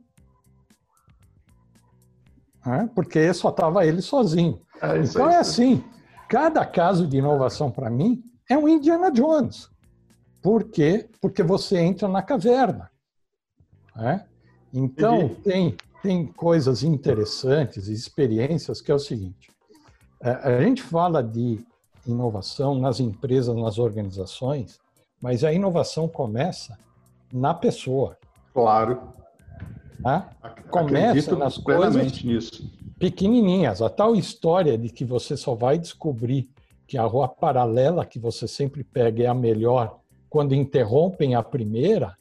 É, 2.66 2.87
porque 2.95 3.33
só 3.33 3.50
estava 3.50 3.87
ele 3.87 4.00
sozinho. 4.02 4.59
É 4.83 4.99
então 4.99 5.31
é 5.31 5.37
assim, 5.37 5.85
cada 6.28 6.64
caso 6.64 7.06
de 7.06 7.16
inovação 7.18 7.71
para 7.71 7.90
mim 7.90 8.23
é 8.49 8.56
um 8.56 8.68
Indiana 8.68 9.11
Jones. 9.11 9.68
Por 10.42 10.64
quê? 10.64 11.09
Porque 11.21 11.42
você 11.42 11.78
entra 11.78 12.06
na 12.06 12.23
caverna. 12.23 12.90
É? 13.97 14.21
Então, 14.73 15.28
tem, 15.42 15.76
tem 16.02 16.26
coisas 16.26 16.83
interessantes, 16.83 17.88
experiências, 17.88 18.80
que 18.80 18.92
é 18.92 18.95
o 18.95 18.99
seguinte: 18.99 19.50
é, 20.23 20.30
a 20.30 20.62
gente 20.62 20.83
fala 20.83 21.23
de 21.23 21.59
inovação 22.06 22.75
nas 22.75 23.00
empresas, 23.00 23.56
nas 23.56 23.78
organizações, 23.78 24.78
mas 25.21 25.42
a 25.42 25.52
inovação 25.52 26.06
começa 26.06 26.78
na 27.33 27.54
pessoa. 27.54 28.16
Claro. 28.52 29.14
Tá? 30.02 30.30
Começa 30.71 31.09
Acredito 31.09 31.37
nas 31.37 31.59
coisas 31.59 32.23
nisso. 32.23 32.71
Pequenininhas. 32.99 33.83
A 33.83 33.88
tal 33.88 34.15
história 34.15 34.76
de 34.76 34.88
que 34.88 35.05
você 35.05 35.37
só 35.37 35.55
vai 35.55 35.79
descobrir 35.79 36.49
que 36.87 36.97
a 36.97 37.05
rua 37.05 37.29
paralela 37.29 38.07
que 38.07 38.19
você 38.19 38.47
sempre 38.47 38.85
pega 38.85 39.25
é 39.25 39.26
a 39.26 39.35
melhor 39.35 39.99
quando 40.29 40.55
interrompem 40.55 41.35
a 41.35 41.43
primeira, 41.43 42.17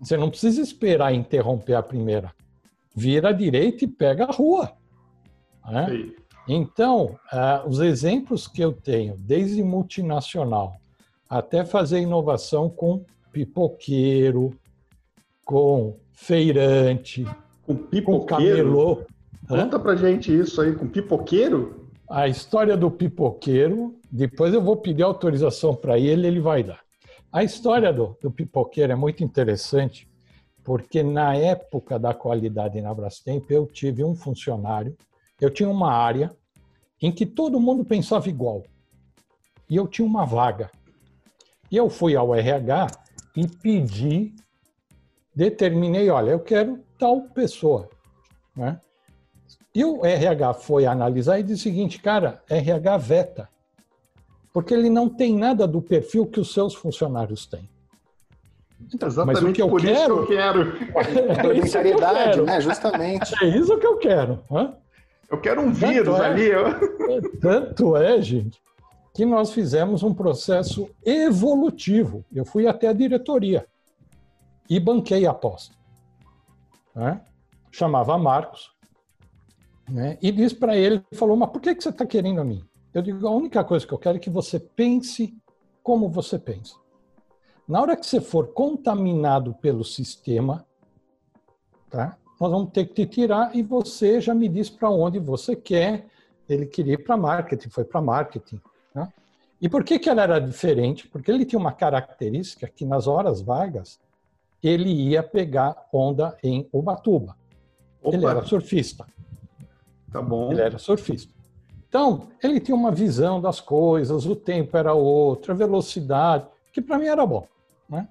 você 0.00 0.16
não 0.16 0.30
precisa 0.30 0.60
esperar 0.60 1.14
interromper 1.14 1.74
a 1.74 1.82
primeira. 1.82 2.32
Vira 2.94 3.30
à 3.30 3.32
direita 3.32 3.84
e 3.84 3.88
pega 3.88 4.24
a 4.24 4.32
rua. 4.32 4.72
Né? 5.66 6.12
Então, 6.48 7.18
uh, 7.32 7.68
os 7.68 7.80
exemplos 7.80 8.46
que 8.46 8.62
eu 8.62 8.72
tenho, 8.72 9.16
desde 9.18 9.62
multinacional 9.62 10.76
até 11.28 11.64
fazer 11.64 12.00
inovação 12.00 12.68
com 12.68 13.04
pipoqueiro, 13.32 14.56
com 15.44 15.96
feirante, 16.12 17.24
com, 17.66 17.74
pipoqueiro? 17.74 18.06
com 18.06 18.26
camelô. 18.26 19.06
Conta 19.48 19.78
pra 19.78 19.94
gente 19.94 20.36
isso 20.36 20.60
aí, 20.60 20.74
com 20.74 20.88
pipoqueiro? 20.88 21.90
A 22.08 22.28
história 22.28 22.76
do 22.76 22.90
pipoqueiro, 22.90 23.98
depois 24.10 24.54
eu 24.54 24.62
vou 24.62 24.76
pedir 24.76 25.02
autorização 25.02 25.74
para 25.74 25.98
ele, 25.98 26.26
ele 26.26 26.40
vai 26.40 26.62
dar. 26.62 26.80
A 27.32 27.42
história 27.42 27.92
do, 27.92 28.16
do 28.22 28.30
pipoqueiro 28.30 28.92
é 28.92 28.96
muito 28.96 29.24
interessante, 29.24 30.08
porque 30.62 31.02
na 31.02 31.34
época 31.34 31.98
da 31.98 32.14
qualidade 32.14 32.80
na 32.80 32.94
Brastemp, 32.94 33.50
eu 33.50 33.66
tive 33.66 34.04
um 34.04 34.14
funcionário, 34.14 34.96
eu 35.40 35.50
tinha 35.50 35.68
uma 35.68 35.92
área 35.92 36.34
em 37.02 37.12
que 37.12 37.26
todo 37.26 37.60
mundo 37.60 37.84
pensava 37.84 38.28
igual. 38.28 38.62
E 39.68 39.76
eu 39.76 39.86
tinha 39.86 40.06
uma 40.06 40.24
vaga. 40.24 40.70
E 41.70 41.76
eu 41.76 41.90
fui 41.90 42.16
ao 42.16 42.34
RH 42.34 42.86
e 43.36 43.46
pedi, 43.46 44.34
determinei, 45.34 46.08
olha, 46.08 46.30
eu 46.30 46.40
quero 46.40 46.78
tal 46.98 47.22
pessoa. 47.30 47.90
Né? 48.56 48.80
E 49.74 49.84
o 49.84 50.04
RH 50.04 50.54
foi 50.54 50.86
analisar 50.86 51.38
e 51.38 51.42
disse 51.42 51.62
o 51.62 51.64
seguinte, 51.64 52.00
cara, 52.00 52.42
RH 52.48 52.96
veta 52.98 53.48
porque 54.54 54.72
ele 54.72 54.88
não 54.88 55.08
tem 55.08 55.36
nada 55.36 55.66
do 55.66 55.82
perfil 55.82 56.26
que 56.26 56.38
os 56.38 56.52
seus 56.52 56.76
funcionários 56.76 57.44
têm. 57.44 57.68
Então, 58.94 59.08
Exatamente 59.08 59.42
mas 59.42 59.50
o 59.50 59.52
que 59.52 59.62
eu 59.62 59.76
quero, 59.76 60.26
que 60.26 60.32
eu 60.32 60.36
quero. 60.36 60.72
É 61.50 61.58
isso 61.58 61.82
que 61.82 61.88
eu 61.88 61.96
quero. 61.98 62.44
né? 62.44 62.60
Justamente. 62.60 63.44
É 63.44 63.48
isso 63.48 63.76
que 63.76 63.86
eu 63.86 63.96
quero. 63.96 64.44
Hã? 64.48 64.74
Eu 65.28 65.40
quero 65.40 65.60
um 65.60 65.72
vírus 65.72 66.20
é, 66.20 66.24
ali. 66.24 66.50
Tanto 67.40 67.96
é, 67.96 68.22
gente, 68.22 68.62
que 69.12 69.24
nós 69.24 69.52
fizemos 69.52 70.04
um 70.04 70.14
processo 70.14 70.88
evolutivo. 71.04 72.24
Eu 72.32 72.44
fui 72.44 72.68
até 72.68 72.86
a 72.86 72.92
diretoria 72.92 73.66
e 74.70 74.78
banquei 74.78 75.26
a 75.26 75.32
aposta. 75.32 75.74
Né? 76.94 77.20
Chamava 77.72 78.16
Marcos 78.16 78.70
né? 79.88 80.18
e 80.20 80.32
disse 80.32 80.54
para 80.54 80.76
ele, 80.76 81.02
falou, 81.12 81.36
mas 81.36 81.50
por 81.50 81.60
que, 81.60 81.74
que 81.74 81.82
você 81.82 81.90
está 81.90 82.06
querendo 82.06 82.40
a 82.40 82.44
mim? 82.44 82.64
Eu 82.92 83.02
digo, 83.02 83.26
a 83.26 83.30
única 83.30 83.62
coisa 83.64 83.86
que 83.86 83.92
eu 83.92 83.98
quero 83.98 84.16
é 84.16 84.20
que 84.20 84.30
você 84.30 84.58
pense 84.58 85.36
como 85.82 86.08
você 86.08 86.38
pensa. 86.38 86.76
Na 87.66 87.80
hora 87.80 87.96
que 87.96 88.06
você 88.06 88.20
for 88.20 88.48
contaminado 88.48 89.54
pelo 89.54 89.84
sistema, 89.84 90.66
tá? 91.90 92.16
nós 92.40 92.50
vamos 92.50 92.70
ter 92.72 92.86
que 92.86 92.94
te 92.94 93.06
tirar 93.06 93.54
e 93.54 93.62
você 93.62 94.20
já 94.20 94.34
me 94.34 94.48
diz 94.48 94.68
para 94.68 94.90
onde 94.90 95.18
você 95.18 95.56
quer. 95.56 96.06
Ele 96.48 96.66
queria 96.66 96.94
ir 96.94 97.04
para 97.04 97.16
marketing, 97.16 97.70
foi 97.70 97.84
para 97.84 98.02
marketing. 98.02 98.60
Tá? 98.92 99.08
E 99.60 99.68
por 99.68 99.82
que, 99.82 99.98
que 99.98 100.10
ela 100.10 100.22
era 100.22 100.38
diferente? 100.38 101.08
Porque 101.08 101.30
ele 101.30 101.46
tinha 101.46 101.58
uma 101.58 101.72
característica 101.72 102.68
que 102.68 102.84
nas 102.84 103.06
horas 103.06 103.40
vagas 103.40 103.98
ele 104.62 104.90
ia 104.90 105.22
pegar 105.22 105.88
onda 105.92 106.36
em 106.42 106.68
Ubatuba. 106.72 107.36
Opa. 108.02 108.16
Ele 108.16 108.26
era 108.26 108.44
surfista. 108.44 109.06
Tá 110.14 110.22
bom. 110.22 110.52
Ele 110.52 110.60
era 110.60 110.78
surfista. 110.78 111.34
Então, 111.88 112.28
ele 112.40 112.60
tinha 112.60 112.76
uma 112.76 112.92
visão 112.92 113.40
das 113.40 113.60
coisas, 113.60 114.26
o 114.26 114.36
tempo 114.36 114.76
era 114.76 114.94
outro, 114.94 115.50
a 115.50 115.56
velocidade, 115.56 116.46
que 116.72 116.80
para 116.80 116.98
mim 116.98 117.06
era 117.06 117.26
bom. 117.26 117.44
Né? 117.88 118.06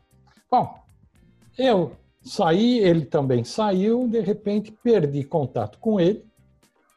Bom, 0.51 0.75
eu 1.57 1.93
saí, 2.21 2.79
ele 2.79 3.05
também 3.05 3.45
saiu, 3.45 4.05
de 4.05 4.19
repente 4.19 4.69
perdi 4.83 5.23
contato 5.23 5.79
com 5.79 5.97
ele 5.97 6.25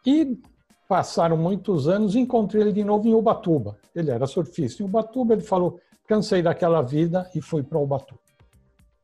e 0.04 0.40
passaram 0.88 1.36
muitos 1.36 1.86
anos, 1.86 2.16
encontrei 2.16 2.62
ele 2.62 2.72
de 2.72 2.82
novo 2.82 3.06
em 3.06 3.14
Ubatuba. 3.14 3.78
Ele 3.94 4.10
era 4.10 4.26
surfista 4.26 4.82
em 4.82 4.86
Ubatuba, 4.86 5.34
ele 5.34 5.42
falou, 5.42 5.78
cansei 6.08 6.42
daquela 6.42 6.82
vida 6.82 7.30
e 7.32 7.40
fui 7.40 7.62
para 7.62 7.78
Ubatuba. 7.78 8.20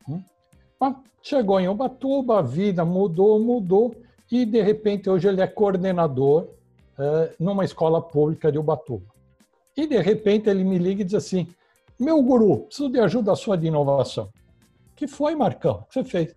Hum? 0.09 0.21
Chegou 1.23 1.61
em 1.61 1.69
Ubatuba, 1.69 2.41
a 2.41 2.43
vida 2.43 2.85
mudou, 2.85 3.39
mudou, 3.39 3.95
e 4.33 4.47
de 4.47 4.62
repente 4.62 5.11
hoje 5.11 5.29
ele 5.29 5.43
é 5.43 5.47
coordenador 5.47 6.49
uh, 6.99 7.35
numa 7.39 7.67
escola 7.67 8.01
pública 8.01 8.51
de 8.51 8.59
Ubatuba. 8.59 9.12
E 9.77 9.87
de 9.87 10.01
repente 10.01 10.49
ele 10.49 10.65
me 10.65 10.79
liga 10.79 11.03
e 11.03 11.05
diz 11.05 11.15
assim: 11.15 11.47
Meu 12.01 12.23
guru, 12.23 12.61
preciso 12.61 12.89
de 12.89 12.99
ajuda 12.99 13.37
sua 13.37 13.59
de 13.59 13.67
inovação. 13.67 14.31
que 14.97 15.07
foi, 15.07 15.35
Marcão? 15.35 15.81
O 15.81 15.85
que 15.85 15.95
você 15.95 16.05
fez? 16.05 16.35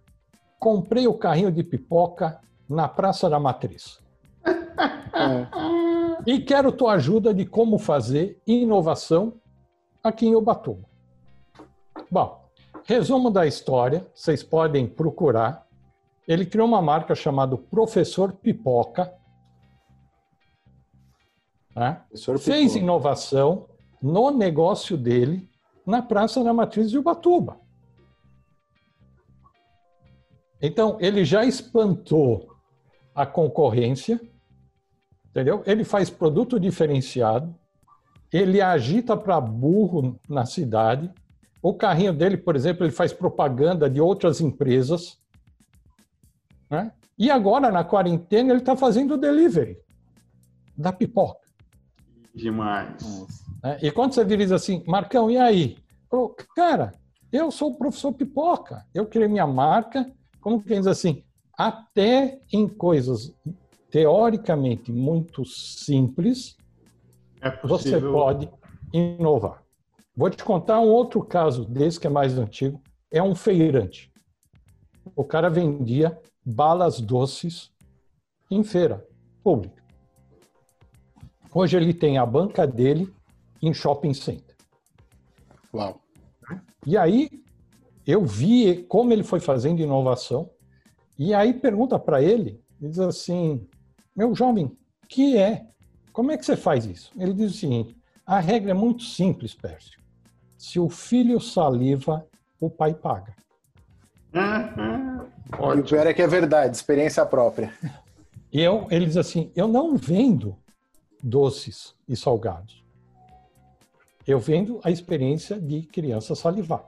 Comprei 0.60 1.08
o 1.08 1.14
carrinho 1.14 1.52
de 1.52 1.64
pipoca 1.64 2.40
na 2.68 2.88
Praça 2.88 3.30
da 3.30 3.40
Matriz. 3.40 4.00
é. 4.46 5.76
E 6.26 6.40
quero 6.40 6.72
tua 6.72 6.94
ajuda 6.94 7.32
de 7.34 7.46
como 7.46 7.78
fazer 7.78 8.42
inovação 8.48 9.34
aqui 10.04 10.26
em 10.26 10.36
Ubatuba. 10.36 10.88
Bom, 12.10 12.50
resumo 12.84 13.30
da 13.30 13.46
história, 13.46 14.08
vocês 14.14 14.42
podem 14.42 14.88
procurar. 14.88 15.65
Ele 16.28 16.46
criou 16.46 16.68
uma 16.68 16.82
marca 16.82 17.14
chamada 17.14 17.58
Professor 17.58 18.34
Pipoca, 18.34 19.14
né? 21.76 22.02
Fez 22.40 22.76
inovação, 22.76 23.68
no 24.02 24.32
negócio 24.32 24.96
dele 24.96 25.50
na 25.86 26.02
Praça 26.02 26.44
da 26.44 26.54
Matriz 26.54 26.90
de 26.90 26.98
Ubatuba. 26.98 27.60
Então, 30.62 30.98
ele 31.00 31.26
já 31.26 31.44
espantou 31.44 32.56
a 33.14 33.26
concorrência, 33.26 34.20
entendeu? 35.30 35.64
Ele 35.66 35.84
faz 35.84 36.10
produto 36.10 36.60
diferenciado, 36.60 37.54
ele 38.32 38.62
agita 38.62 39.16
para 39.16 39.40
burro 39.40 40.20
na 40.28 40.46
cidade. 40.46 41.12
O 41.62 41.74
carrinho 41.74 42.14
dele, 42.14 42.38
por 42.38 42.56
exemplo, 42.56 42.86
ele 42.86 42.92
faz 42.92 43.14
propaganda 43.14 43.90
de 43.90 44.02
outras 44.02 44.42
empresas. 44.42 45.20
Né? 46.76 46.92
E 47.18 47.32
agora, 47.32 47.72
na 47.72 47.84
quarentena, 47.84 48.52
ele 48.52 48.60
está 48.60 48.76
fazendo 48.76 49.18
delivery 49.18 49.78
da 50.78 50.92
pipoca. 50.92 51.40
Demais. 52.34 53.02
É, 53.64 53.88
e 53.88 53.92
quando 53.92 54.14
você 54.14 54.26
vira 54.26 54.44
diz 54.44 54.52
assim, 54.52 54.84
Marcão, 54.86 55.32
e 55.32 55.38
aí? 55.38 55.78
Falou, 56.10 56.36
cara, 56.54 56.94
eu 57.32 57.50
sou 57.50 57.72
o 57.72 57.78
professor 57.78 58.12
pipoca, 58.12 58.86
eu 58.94 59.06
criei 59.06 59.28
minha 59.28 59.48
marca, 59.48 60.12
como 60.42 60.62
quem 60.62 60.80
diz 60.80 60.88
assim, 60.88 61.24
até 61.58 62.40
em 62.52 62.68
coisas 62.68 63.34
teoricamente 63.90 64.92
muito 64.92 65.46
simples, 65.46 66.58
é 67.42 67.50
você 67.66 68.00
pode 68.02 68.50
inovar. 68.92 69.64
Vou 70.16 70.30
te 70.30 70.44
contar 70.44 70.80
um 70.82 70.90
outro 70.90 71.24
caso 71.24 71.64
desse 71.66 72.00
que 72.00 72.08
é 72.08 72.10
mais 72.10 72.38
antigo, 72.38 72.82
é 73.10 73.24
um 73.24 73.34
feirante. 73.34 74.12
O 75.16 75.24
cara 75.24 75.50
vendia 75.50 76.20
balas 76.46 77.02
doces 77.02 77.72
em 78.52 78.64
feira 78.64 79.06
pública. 79.44 79.84
Hoje 81.54 81.78
ele 81.78 81.94
tem 81.94 82.18
a 82.18 82.26
banca 82.26 82.68
dele 82.68 83.12
em 83.62 83.74
shopping 83.74 84.14
center. 84.14 84.56
Uau. 85.74 86.02
E 86.86 86.98
aí 86.98 87.30
eu 88.06 88.24
vi 88.24 88.84
como 88.84 89.12
ele 89.12 89.24
foi 89.24 89.40
fazendo 89.40 89.82
inovação. 89.82 90.50
E 91.18 91.34
aí 91.34 91.54
pergunta 91.54 91.98
para 91.98 92.22
ele, 92.22 92.62
diz 92.80 93.00
assim: 93.00 93.68
"Meu 94.16 94.36
jovem, 94.36 94.78
que 95.08 95.38
é? 95.38 95.66
Como 96.12 96.32
é 96.32 96.38
que 96.38 96.46
você 96.46 96.56
faz 96.56 96.86
isso?" 96.86 97.12
Ele 97.18 97.34
diz 97.34 97.52
o 97.52 97.58
seguinte: 97.58 97.96
"A 98.26 98.40
regra 98.40 98.72
é 98.72 98.74
muito 98.74 99.04
simples, 99.04 99.54
Pércio. 99.56 100.00
Se 100.58 100.80
o 100.80 100.90
filho 100.90 101.40
saliva, 101.40 102.28
o 102.60 102.70
pai 102.70 102.94
paga." 102.94 103.34
E 105.76 105.80
o 105.80 105.84
pior 105.84 106.06
é 106.06 106.14
que 106.14 106.22
é 106.22 106.28
verdade, 106.28 106.76
experiência 106.76 107.26
própria. 107.26 107.74
E 108.52 108.62
eu, 108.62 108.88
ele 108.92 109.06
diz 109.06 109.18
assim: 109.18 109.52
eu 109.56 109.68
não 109.68 109.96
vendo 109.96 110.58
doces 111.24 111.96
e 112.08 112.16
salgados. 112.16 112.84
Eu 114.28 114.40
vendo 114.40 114.80
a 114.84 114.92
experiência 114.92 115.60
de 115.60 115.84
criança 115.84 116.36
salivar. 116.36 116.86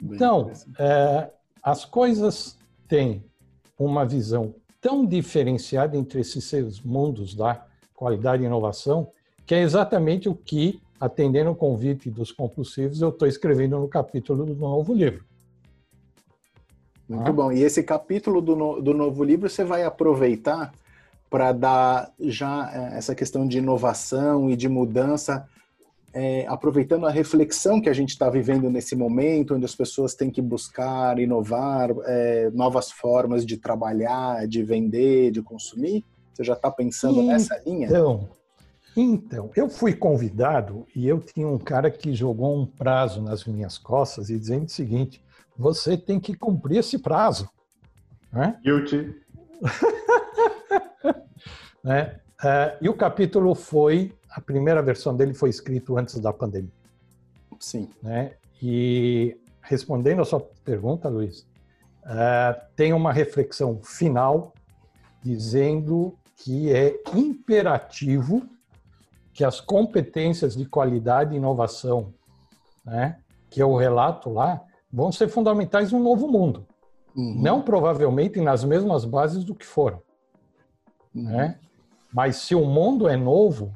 Bem 0.00 0.16
então, 0.16 0.50
é, 0.78 1.30
as 1.62 1.84
coisas 1.84 2.58
têm 2.88 3.24
uma 3.78 4.04
visão 4.04 4.54
tão 4.80 5.04
diferenciada 5.04 5.96
entre 5.96 6.20
esses 6.20 6.44
seus 6.44 6.80
mundos 6.80 7.34
da 7.34 7.66
qualidade 7.94 8.42
e 8.42 8.46
inovação, 8.46 9.10
que 9.46 9.54
é 9.54 9.60
exatamente 9.62 10.28
o 10.28 10.34
que, 10.34 10.80
atendendo 11.00 11.50
o 11.50 11.56
convite 11.56 12.10
dos 12.10 12.30
compulsivos, 12.30 13.00
eu 13.00 13.08
estou 13.08 13.26
escrevendo 13.26 13.78
no 13.78 13.88
capítulo 13.88 14.44
do 14.44 14.54
novo 14.54 14.92
livro. 14.92 15.24
Muito 17.08 17.28
ah. 17.28 17.32
bom. 17.32 17.52
E 17.52 17.62
esse 17.62 17.82
capítulo 17.82 18.40
do, 18.40 18.56
no, 18.56 18.80
do 18.80 18.94
novo 18.94 19.22
livro 19.22 19.48
você 19.48 19.64
vai 19.64 19.84
aproveitar 19.84 20.72
para 21.28 21.52
dar 21.52 22.12
já 22.20 22.70
é, 22.72 22.98
essa 22.98 23.14
questão 23.14 23.46
de 23.46 23.58
inovação 23.58 24.48
e 24.48 24.56
de 24.56 24.68
mudança, 24.68 25.46
é, 26.12 26.46
aproveitando 26.46 27.06
a 27.06 27.10
reflexão 27.10 27.80
que 27.80 27.88
a 27.88 27.92
gente 27.92 28.10
está 28.10 28.30
vivendo 28.30 28.70
nesse 28.70 28.94
momento, 28.94 29.54
onde 29.54 29.64
as 29.64 29.74
pessoas 29.74 30.14
têm 30.14 30.30
que 30.30 30.40
buscar 30.40 31.18
inovar, 31.18 31.90
é, 32.04 32.50
novas 32.54 32.90
formas 32.90 33.44
de 33.44 33.56
trabalhar, 33.56 34.46
de 34.46 34.62
vender, 34.62 35.32
de 35.32 35.42
consumir? 35.42 36.04
Você 36.32 36.44
já 36.44 36.54
está 36.54 36.70
pensando 36.70 37.20
então, 37.20 37.26
nessa 37.26 37.60
linha? 37.66 37.88
Então, 37.88 38.28
então, 38.96 39.50
eu 39.56 39.68
fui 39.68 39.92
convidado 39.92 40.86
e 40.94 41.08
eu 41.08 41.20
tinha 41.20 41.48
um 41.48 41.58
cara 41.58 41.90
que 41.90 42.14
jogou 42.14 42.56
um 42.56 42.64
prazo 42.64 43.20
nas 43.20 43.44
minhas 43.44 43.76
costas 43.76 44.30
e 44.30 44.38
dizendo 44.38 44.66
o 44.66 44.70
seguinte: 44.70 45.20
você 45.56 45.96
tem 45.96 46.20
que 46.20 46.34
cumprir 46.34 46.78
esse 46.78 46.98
prazo. 46.98 47.48
Né? 48.32 48.56
Guilty. 48.62 49.20
né? 51.82 52.20
Uh, 52.40 52.76
e 52.82 52.88
o 52.88 52.94
capítulo 52.94 53.54
foi, 53.54 54.12
a 54.30 54.40
primeira 54.40 54.82
versão 54.82 55.16
dele 55.16 55.34
foi 55.34 55.50
escrito 55.50 55.98
antes 55.98 56.20
da 56.20 56.32
pandemia. 56.32 56.70
Sim. 57.58 57.90
Né? 58.02 58.34
E 58.62 59.36
respondendo 59.60 60.22
a 60.22 60.24
sua 60.24 60.40
pergunta, 60.64 61.08
Luiz, 61.08 61.40
uh, 62.04 62.60
tem 62.76 62.92
uma 62.92 63.12
reflexão 63.12 63.80
final 63.82 64.54
dizendo 65.22 66.16
que 66.36 66.72
é 66.72 67.00
imperativo 67.14 68.48
que 69.34 69.44
as 69.44 69.60
competências 69.60 70.56
de 70.56 70.64
qualidade 70.64 71.34
e 71.34 71.36
inovação, 71.36 72.14
né, 72.84 73.18
que 73.50 73.60
eu 73.60 73.74
relato 73.74 74.30
lá, 74.30 74.62
vão 74.90 75.10
ser 75.10 75.28
fundamentais 75.28 75.90
no 75.90 75.98
novo 75.98 76.28
mundo. 76.28 76.64
Uhum. 77.16 77.42
Não 77.42 77.60
provavelmente 77.60 78.40
nas 78.40 78.64
mesmas 78.64 79.04
bases 79.04 79.44
do 79.44 79.54
que 79.54 79.66
foram. 79.66 80.00
Uhum. 81.14 81.24
Né? 81.24 81.58
Mas 82.12 82.36
se 82.36 82.54
o 82.54 82.64
mundo 82.64 83.08
é 83.08 83.16
novo, 83.16 83.72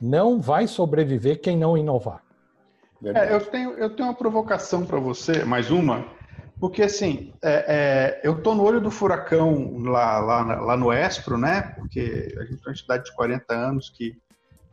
não 0.00 0.40
vai 0.40 0.66
sobreviver 0.66 1.40
quem 1.40 1.56
não 1.56 1.76
inovar. 1.76 2.22
É, 3.04 3.34
eu, 3.34 3.40
tenho, 3.44 3.70
eu 3.72 3.94
tenho 3.94 4.08
uma 4.08 4.14
provocação 4.14 4.86
para 4.86 4.98
você, 4.98 5.44
mais 5.44 5.70
uma, 5.70 6.06
porque 6.58 6.82
assim, 6.82 7.34
é, 7.42 7.64
é, 7.68 8.20
eu 8.26 8.38
estou 8.38 8.54
no 8.54 8.62
olho 8.62 8.80
do 8.80 8.90
furacão 8.90 9.76
lá, 9.82 10.18
lá, 10.18 10.42
lá 10.60 10.76
no 10.76 10.90
Espro, 10.90 11.36
né? 11.36 11.74
Porque 11.76 12.34
a 12.38 12.44
gente 12.44 12.62
é 12.64 12.68
uma 12.68 12.72
entidade 12.72 13.04
de 13.04 13.14
40 13.14 13.54
anos 13.54 13.90
que 13.90 14.16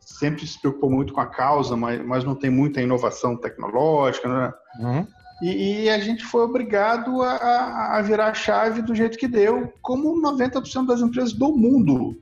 sempre 0.04 0.46
se 0.46 0.60
preocupou 0.60 0.90
muito 0.90 1.12
com 1.12 1.20
a 1.20 1.26
causa, 1.26 1.76
mas, 1.76 2.04
mas 2.04 2.24
não 2.24 2.34
tem 2.34 2.50
muita 2.50 2.80
inovação 2.80 3.36
tecnológica, 3.36 4.28
né? 4.28 4.52
Uhum. 4.78 5.06
E, 5.42 5.84
e, 5.84 5.90
a 5.90 5.98
gente 5.98 6.24
foi 6.24 6.42
obrigado 6.42 7.20
a, 7.20 7.96
a, 7.96 8.02
virar 8.02 8.28
a 8.28 8.34
chave 8.34 8.80
do 8.80 8.94
jeito 8.94 9.18
que 9.18 9.26
deu, 9.26 9.72
como 9.82 10.22
90% 10.22 10.86
das 10.86 11.00
empresas 11.00 11.32
do 11.32 11.50
mundo. 11.56 12.16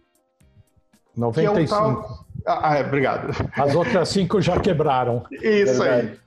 95. 1.14 1.58
É 1.58 1.66
tal... 1.66 2.24
ah, 2.46 2.78
é, 2.78 2.80
obrigado. 2.80 3.30
As 3.52 3.74
outras 3.74 4.08
cinco 4.08 4.40
já 4.40 4.58
quebraram. 4.58 5.22
Isso 5.30 5.82
aí. 5.82 6.18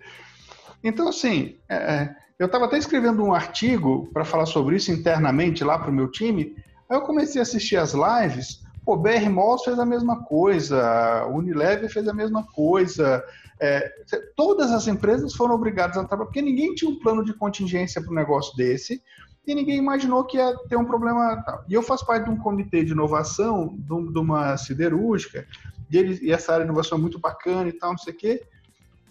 Então, 0.84 1.08
assim, 1.08 1.56
é, 1.68 1.76
é 1.76 2.16
eu 2.38 2.48
estava 2.48 2.66
até 2.66 2.78
escrevendo 2.78 3.24
um 3.24 3.34
artigo 3.34 4.10
para 4.14 4.26
falar 4.26 4.46
sobre 4.46 4.76
isso 4.76 4.92
internamente 4.92 5.64
lá 5.64 5.80
para 5.80 5.90
o 5.90 5.94
meu 5.94 6.12
time. 6.12 6.56
Aí 6.90 6.98
eu 6.98 7.02
comecei 7.02 7.40
a 7.40 7.44
assistir 7.44 7.78
as 7.78 7.94
lives. 7.94 8.62
Pô, 8.86 8.98
BR 8.98 9.30
Malls 9.30 9.64
fez 9.64 9.80
a 9.80 9.86
mesma 9.86 10.24
coisa, 10.24 11.26
Unilever 11.28 11.90
fez 11.90 12.08
a 12.08 12.14
mesma 12.14 12.44
coisa, 12.44 13.24
é, 13.60 13.90
todas 14.36 14.72
as 14.72 14.88
empresas 14.88 15.34
foram 15.34 15.56
obrigadas 15.56 15.96
a 15.98 16.04
trabalhar, 16.04 16.26
porque 16.26 16.42
ninguém 16.42 16.76
tinha 16.76 16.92
um 16.92 17.00
plano 17.00 17.24
de 17.24 17.34
contingência 17.34 18.02
para 18.02 18.12
um 18.12 18.16
negócio 18.16 18.56
desse 18.58 19.02
e 19.46 19.54
ninguém 19.54 19.78
imaginou 19.78 20.24
que 20.26 20.38
ia 20.38 20.56
ter 20.70 20.78
um 20.78 20.86
problema. 20.86 21.44
E 21.68 21.74
eu 21.74 21.84
faço 21.84 22.06
parte 22.06 22.26
de 22.26 22.32
um 22.32 22.38
comitê 22.38 22.84
de 22.84 22.92
inovação 22.92 23.76
de 23.78 24.20
uma 24.20 24.58
siderúrgica, 24.58 25.46
e, 25.92 25.98
eles, 25.98 26.22
e 26.22 26.32
essa 26.32 26.54
área 26.54 26.66
de 26.66 26.72
inovação 26.72 26.98
é 26.98 27.02
muito 27.02 27.20
bacana 27.20 27.70
e 27.70 27.74
tal, 27.74 27.92
não 27.92 27.98
sei 27.98 28.14
o 28.14 28.18
quê. 28.18 28.44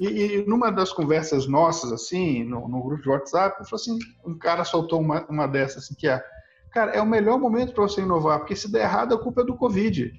E, 0.01 0.07
e 0.07 0.47
numa 0.47 0.71
das 0.71 0.93
conversas 0.93 1.47
nossas, 1.47 1.93
assim, 1.93 2.45
no, 2.45 2.67
no 2.67 2.83
grupo 2.83 3.03
de 3.03 3.09
WhatsApp, 3.09 3.63
assim, 3.73 3.99
um 4.25 4.37
cara 4.37 4.65
soltou 4.65 5.01
uma, 5.01 5.25
uma 5.29 5.47
dessas, 5.47 5.85
assim, 5.85 5.95
que 5.95 6.09
é, 6.09 6.23
cara, 6.73 6.93
é 6.93 7.01
o 7.01 7.07
melhor 7.07 7.39
momento 7.39 7.73
para 7.73 7.83
você 7.83 8.01
inovar, 8.01 8.39
porque 8.39 8.57
se 8.57 8.71
der 8.71 8.83
errado, 8.83 9.15
a 9.15 9.19
culpa 9.19 9.43
é 9.43 9.45
do 9.45 9.57
Covid. 9.57 10.13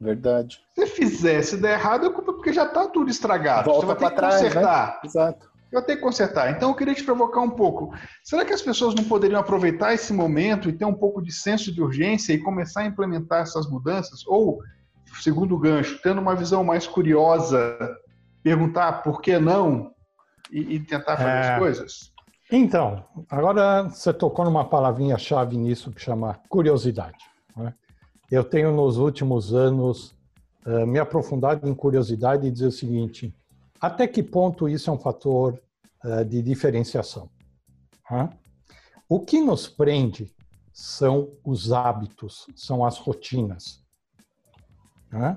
Verdade. 0.00 0.60
Se 0.74 0.86
fizer, 0.86 1.42
se 1.42 1.56
der 1.56 1.78
errado, 1.78 2.06
é 2.06 2.10
culpa 2.10 2.32
porque 2.32 2.52
já 2.52 2.64
está 2.64 2.86
tudo 2.86 3.10
estragado. 3.10 3.64
Volta 3.64 3.86
você 3.86 3.86
vai 3.86 3.96
ter 3.96 4.10
que 4.10 4.16
trás, 4.16 4.34
né? 4.34 4.48
consertar. 4.48 4.86
Né? 4.86 5.00
Exato. 5.04 5.48
Vai 5.72 5.82
ter 5.82 5.96
que 5.96 6.02
consertar. 6.02 6.50
Então 6.50 6.70
eu 6.70 6.74
queria 6.74 6.94
te 6.94 7.04
provocar 7.04 7.40
um 7.40 7.50
pouco. 7.50 7.92
Será 8.22 8.44
que 8.44 8.52
as 8.52 8.62
pessoas 8.62 8.94
não 8.94 9.04
poderiam 9.04 9.40
aproveitar 9.40 9.92
esse 9.92 10.12
momento 10.12 10.68
e 10.68 10.72
ter 10.72 10.84
um 10.84 10.94
pouco 10.94 11.20
de 11.20 11.32
senso 11.32 11.72
de 11.72 11.82
urgência 11.82 12.32
e 12.32 12.38
começar 12.38 12.82
a 12.82 12.86
implementar 12.86 13.42
essas 13.42 13.68
mudanças? 13.68 14.26
Ou, 14.26 14.60
segundo 15.20 15.54
o 15.54 15.58
gancho, 15.58 16.00
tendo 16.02 16.20
uma 16.20 16.34
visão 16.34 16.64
mais 16.64 16.86
curiosa, 16.86 17.76
perguntar 18.42 19.02
por 19.02 19.20
que 19.20 19.38
não 19.38 19.92
e, 20.50 20.76
e 20.76 20.80
tentar 20.80 21.16
fazer 21.16 21.28
é... 21.28 21.52
as 21.52 21.58
coisas? 21.58 22.17
Então, 22.50 23.04
agora 23.28 23.84
você 23.84 24.12
tocou 24.12 24.44
numa 24.44 24.64
palavrinha-chave 24.64 25.56
nisso 25.56 25.90
que 25.90 26.00
chama 26.00 26.40
curiosidade. 26.48 27.18
Né? 27.54 27.74
Eu 28.30 28.42
tenho 28.42 28.72
nos 28.72 28.96
últimos 28.96 29.52
anos 29.52 30.16
uh, 30.64 30.86
me 30.86 30.98
aprofundado 30.98 31.68
em 31.68 31.74
curiosidade 31.74 32.46
e 32.46 32.50
dizer 32.50 32.68
o 32.68 32.72
seguinte: 32.72 33.34
até 33.78 34.08
que 34.08 34.22
ponto 34.22 34.66
isso 34.66 34.88
é 34.88 34.92
um 34.92 34.98
fator 34.98 35.60
uh, 36.04 36.24
de 36.24 36.40
diferenciação? 36.40 37.28
O 39.06 39.20
que 39.20 39.40
nos 39.42 39.68
prende 39.68 40.34
são 40.72 41.30
os 41.44 41.70
hábitos, 41.70 42.46
são 42.56 42.82
as 42.82 42.96
rotinas. 42.96 43.84
Huh? 45.12 45.36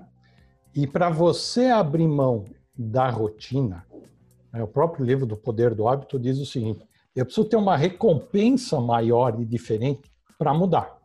E 0.73 0.87
para 0.87 1.09
você 1.09 1.65
abrir 1.65 2.07
mão 2.07 2.45
da 2.77 3.09
rotina, 3.09 3.85
né, 4.53 4.63
o 4.63 4.67
próprio 4.67 5.05
livro 5.05 5.25
do 5.25 5.35
Poder 5.35 5.75
do 5.75 5.89
Hábito 5.89 6.17
diz 6.17 6.39
o 6.39 6.45
seguinte: 6.45 6.85
eu 7.15 7.25
preciso 7.25 7.47
ter 7.47 7.57
uma 7.57 7.75
recompensa 7.75 8.79
maior 8.79 9.39
e 9.39 9.45
diferente 9.45 10.09
para 10.37 10.53
mudar. 10.53 10.97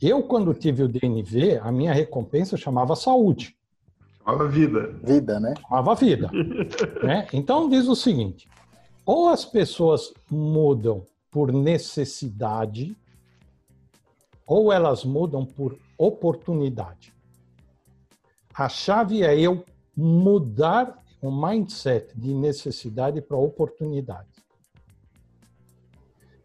Eu, 0.00 0.22
quando 0.22 0.54
tive 0.54 0.82
o 0.82 0.88
DNV, 0.88 1.58
a 1.62 1.70
minha 1.70 1.92
recompensa 1.92 2.56
chamava 2.56 2.96
saúde. 2.96 3.54
Chamava 4.18 4.48
vida. 4.48 4.98
Vida, 5.02 5.38
né? 5.38 5.54
Chamava 5.68 5.94
vida. 5.94 6.30
né? 7.02 7.26
Então, 7.32 7.68
diz 7.68 7.86
o 7.86 7.94
seguinte: 7.94 8.48
ou 9.04 9.28
as 9.28 9.44
pessoas 9.44 10.14
mudam 10.30 11.04
por 11.30 11.52
necessidade, 11.52 12.96
ou 14.46 14.72
elas 14.72 15.04
mudam 15.04 15.44
por 15.44 15.76
oportunidade. 15.98 17.12
A 18.54 18.68
chave 18.68 19.22
é 19.22 19.38
eu 19.38 19.64
mudar 19.96 20.98
o 21.20 21.30
mindset 21.30 22.18
de 22.18 22.32
necessidade 22.32 23.20
para 23.20 23.36
oportunidade. 23.36 24.28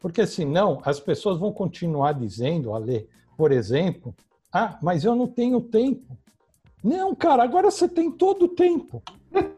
Porque 0.06 0.28
senão 0.28 0.80
as 0.86 1.00
pessoas 1.00 1.40
vão 1.40 1.52
continuar 1.52 2.12
dizendo, 2.12 2.76
Ale, 2.76 3.10
por 3.36 3.52
exemplo, 3.52 4.14
ah, 4.54 4.78
mas 4.80 5.04
eu 5.04 5.16
não 5.16 5.26
tenho 5.26 5.60
tempo. 5.60 6.16
Não, 6.84 7.16
cara, 7.16 7.42
agora 7.42 7.72
você 7.72 7.90
tem 7.90 8.12
todo 8.12 8.46
o 8.46 8.50
tempo. 8.50 9.02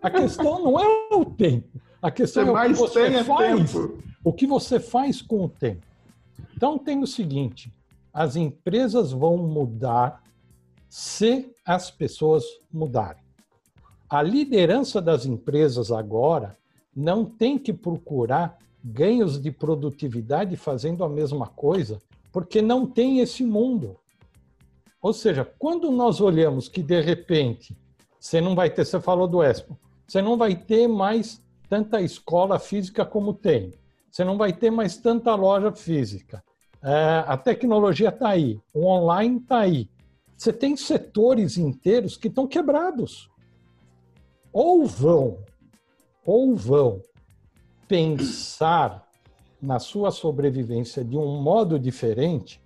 A 0.01 0.09
questão 0.09 0.63
não 0.63 0.79
é 0.79 1.13
o 1.13 1.25
tempo. 1.25 1.81
A 2.01 2.09
questão 2.09 2.45
você 2.45 2.49
é 2.49 2.53
o 2.53 2.65
que 2.65 2.73
você 2.75 3.23
faz. 3.25 3.71
Tempo. 3.73 4.03
O 4.23 4.31
que 4.31 4.47
você 4.47 4.79
faz 4.79 5.21
com 5.21 5.43
o 5.43 5.49
tempo. 5.49 5.85
Então 6.55 6.77
tem 6.77 7.03
o 7.03 7.07
seguinte: 7.07 7.69
as 8.13 8.37
empresas 8.37 9.11
vão 9.11 9.35
mudar 9.35 10.23
se 10.87 11.53
as 11.65 11.91
pessoas 11.91 12.45
mudarem. 12.71 13.21
A 14.09 14.21
liderança 14.21 15.01
das 15.01 15.25
empresas 15.25 15.91
agora 15.91 16.55
não 16.95 17.25
tem 17.25 17.59
que 17.59 17.73
procurar 17.73 18.57
ganhos 18.87 19.41
de 19.41 19.51
produtividade 19.51 20.55
fazendo 20.55 21.03
a 21.03 21.09
mesma 21.09 21.47
coisa, 21.47 22.01
porque 22.31 22.61
não 22.61 22.85
tem 22.85 23.19
esse 23.19 23.43
mundo. 23.43 23.97
Ou 25.01 25.13
seja, 25.13 25.45
quando 25.57 25.91
nós 25.91 26.21
olhamos 26.21 26.69
que 26.69 26.81
de 26.81 27.01
repente 27.01 27.77
você 28.19 28.41
não 28.41 28.55
vai 28.55 28.69
ter, 28.69 28.85
você 28.85 28.99
falou 28.99 29.27
do 29.27 29.43
Expo, 29.43 29.77
você 30.07 30.21
não 30.21 30.37
vai 30.37 30.55
ter 30.55 30.87
mais 30.87 31.41
tanta 31.69 32.01
escola 32.01 32.57
física 32.59 33.05
como 33.05 33.33
tem, 33.33 33.73
você 34.09 34.23
não 34.23 34.37
vai 34.37 34.53
ter 34.53 34.71
mais 34.71 34.97
tanta 34.97 35.35
loja 35.35 35.71
física. 35.71 36.43
É, 36.81 37.23
a 37.27 37.37
tecnologia 37.37 38.09
está 38.09 38.29
aí, 38.29 38.59
o 38.73 38.85
online 38.85 39.37
está 39.37 39.59
aí. 39.59 39.89
Você 40.35 40.53
tem 40.53 40.77
setores 40.77 41.57
inteiros 41.57 42.15
que 42.15 42.27
estão 42.27 42.47
quebrados 42.47 43.29
ou 44.53 44.85
vão, 44.85 45.39
ou 46.25 46.55
vão 46.55 47.01
pensar 47.87 49.07
na 49.61 49.79
sua 49.79 50.11
sobrevivência 50.11 51.03
de 51.03 51.17
um 51.17 51.41
modo 51.41 51.79
diferente, 51.79 52.61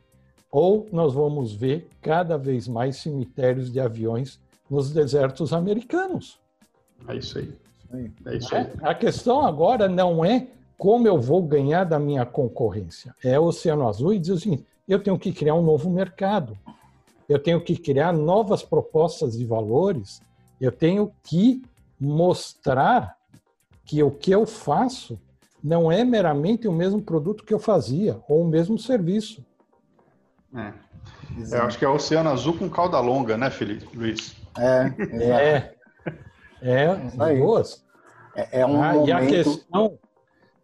ou 0.51 0.87
nós 0.91 1.13
vamos 1.13 1.53
ver 1.53 1.87
cada 2.01 2.37
vez 2.37 2.67
mais 2.67 2.97
cemitérios 2.97 3.71
de 3.71 3.79
aviões 3.79 4.39
nos 4.69 4.91
desertos 4.91 5.53
americanos. 5.53 6.39
É 7.07 7.15
isso 7.15 7.37
aí. 7.37 7.53
É 8.25 8.37
isso 8.37 8.55
aí. 8.55 8.67
A 8.81 8.93
questão 8.93 9.45
agora 9.45 9.87
não 9.87 10.23
é 10.23 10.47
como 10.77 11.07
eu 11.07 11.19
vou 11.19 11.43
ganhar 11.43 11.83
da 11.83 11.99
minha 11.99 12.25
concorrência. 12.25 13.15
É 13.23 13.39
o 13.39 13.45
Oceano 13.45 13.87
Azul 13.87 14.13
e 14.13 14.19
diz 14.19 14.31
assim: 14.31 14.65
eu 14.87 15.01
tenho 15.01 15.17
que 15.17 15.31
criar 15.31 15.55
um 15.55 15.61
novo 15.61 15.89
mercado, 15.89 16.57
eu 17.29 17.37
tenho 17.37 17.61
que 17.61 17.77
criar 17.77 18.11
novas 18.11 18.63
propostas 18.63 19.37
de 19.37 19.45
valores, 19.45 20.21
eu 20.59 20.71
tenho 20.71 21.11
que 21.23 21.61
mostrar 21.99 23.15
que 23.91 24.01
o 24.01 24.09
que 24.09 24.31
eu 24.31 24.45
faço 24.45 25.19
não 25.61 25.91
é 25.91 26.01
meramente 26.05 26.65
o 26.65 26.71
mesmo 26.71 27.01
produto 27.01 27.43
que 27.43 27.53
eu 27.53 27.59
fazia 27.59 28.21
ou 28.25 28.41
o 28.41 28.47
mesmo 28.47 28.79
serviço. 28.79 29.45
É. 30.55 30.71
Eu 31.51 31.63
acho 31.63 31.77
que 31.77 31.83
é 31.83 31.89
o 31.89 31.95
Oceano 31.95 32.29
Azul 32.29 32.57
com 32.57 32.69
cauda 32.69 32.97
longa, 33.01 33.35
né, 33.35 33.49
Felipe 33.49 33.85
Luiz? 33.93 34.33
É, 34.57 34.93
é, 35.11 35.75
é, 36.61 36.83
é 36.83 37.35
duas. 37.35 37.83
É, 38.33 38.61
é 38.61 38.65
um 38.65 38.81
ah, 38.81 38.93
momento... 38.93 39.09
e 39.09 39.11
a 39.11 39.27
questão 39.27 39.99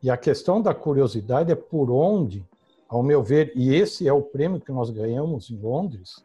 e 0.01 0.09
a 0.09 0.15
questão 0.15 0.61
da 0.61 0.73
curiosidade 0.73 1.51
é 1.51 1.55
por 1.55 1.91
onde, 1.91 2.47
ao 2.87 3.03
meu 3.03 3.21
ver, 3.21 3.51
e 3.55 3.75
esse 3.75 4.07
é 4.07 4.13
o 4.13 4.21
prêmio 4.21 4.61
que 4.61 4.71
nós 4.71 4.89
ganhamos 4.89 5.49
em 5.49 5.57
Londres, 5.57 6.23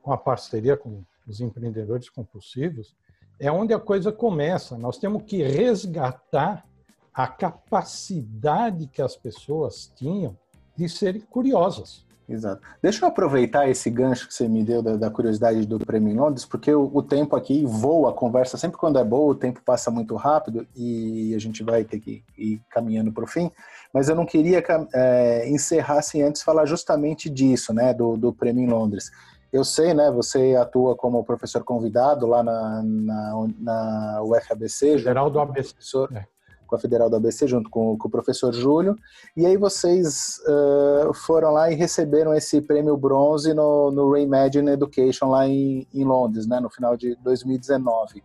com 0.00 0.12
a 0.14 0.16
parceria 0.16 0.78
com 0.78 1.02
os 1.26 1.42
empreendedores 1.42 2.08
compulsivos, 2.08 2.96
é 3.38 3.50
onde 3.50 3.72
a 3.72 3.78
coisa 3.78 4.12
começa. 4.12 4.76
Nós 4.76 4.98
temos 4.98 5.22
que 5.24 5.42
resgatar 5.42 6.64
a 7.12 7.26
capacidade 7.26 8.86
que 8.88 9.00
as 9.00 9.16
pessoas 9.16 9.92
tinham 9.96 10.36
de 10.76 10.88
serem 10.88 11.22
curiosas. 11.22 12.04
Exato. 12.28 12.60
Deixa 12.82 13.04
eu 13.04 13.08
aproveitar 13.08 13.68
esse 13.68 13.88
gancho 13.88 14.26
que 14.26 14.34
você 14.34 14.48
me 14.48 14.64
deu 14.64 14.82
da, 14.82 14.96
da 14.96 15.08
curiosidade 15.08 15.64
do 15.64 15.78
Prêmio 15.78 16.12
em 16.12 16.16
Londres, 16.16 16.44
porque 16.44 16.74
o, 16.74 16.90
o, 16.92 17.00
tempo 17.00 17.36
aqui 17.36 17.64
voa, 17.64 18.10
a 18.10 18.12
conversa 18.12 18.56
sempre 18.56 18.76
quando 18.76 18.98
é 18.98 19.04
boa, 19.04 19.30
o 19.30 19.34
tempo 19.34 19.62
passa 19.64 19.92
muito 19.92 20.16
rápido 20.16 20.66
e 20.74 21.32
a 21.36 21.38
gente 21.38 21.62
vai 21.62 21.84
ter 21.84 22.00
que 22.00 22.24
ir 22.36 22.60
caminhando 22.68 23.12
para 23.12 23.22
o 23.22 23.28
fim. 23.28 23.48
Mas 23.94 24.08
eu 24.08 24.16
não 24.16 24.26
queria 24.26 24.62
é, 24.92 25.48
encerrar 25.48 26.02
sem 26.02 26.22
antes 26.22 26.42
falar 26.42 26.66
justamente 26.66 27.30
disso, 27.30 27.72
né, 27.72 27.94
do, 27.94 28.16
do 28.16 28.32
Prêmio 28.32 28.64
em 28.64 28.70
Londres. 28.70 29.10
Eu 29.56 29.64
sei, 29.64 29.94
né? 29.94 30.10
Você 30.10 30.54
atua 30.54 30.94
como 30.94 31.24
professor 31.24 31.64
convidado 31.64 32.26
lá 32.26 32.42
na, 32.42 32.82
na, 32.82 33.48
na 33.58 34.22
UFABC. 34.22 34.98
Federal 34.98 35.30
do 35.30 35.40
ABC. 35.40 35.72
Professor, 35.72 36.12
é. 36.14 36.26
Com 36.66 36.76
a 36.76 36.78
Federal 36.78 37.08
do 37.08 37.16
ABC, 37.16 37.46
junto 37.46 37.70
com, 37.70 37.96
com 37.96 38.06
o 38.06 38.10
professor 38.10 38.52
Júlio. 38.52 38.94
E 39.34 39.46
aí 39.46 39.56
vocês 39.56 40.38
uh, 40.46 41.14
foram 41.14 41.52
lá 41.52 41.70
e 41.70 41.74
receberam 41.74 42.34
esse 42.34 42.60
prêmio 42.60 42.98
bronze 42.98 43.54
no, 43.54 43.90
no 43.90 44.12
Reimagine 44.12 44.72
Education 44.72 45.30
lá 45.30 45.48
em, 45.48 45.88
em 45.94 46.04
Londres, 46.04 46.46
né? 46.46 46.60
No 46.60 46.68
final 46.68 46.94
de 46.94 47.16
2019. 47.22 48.22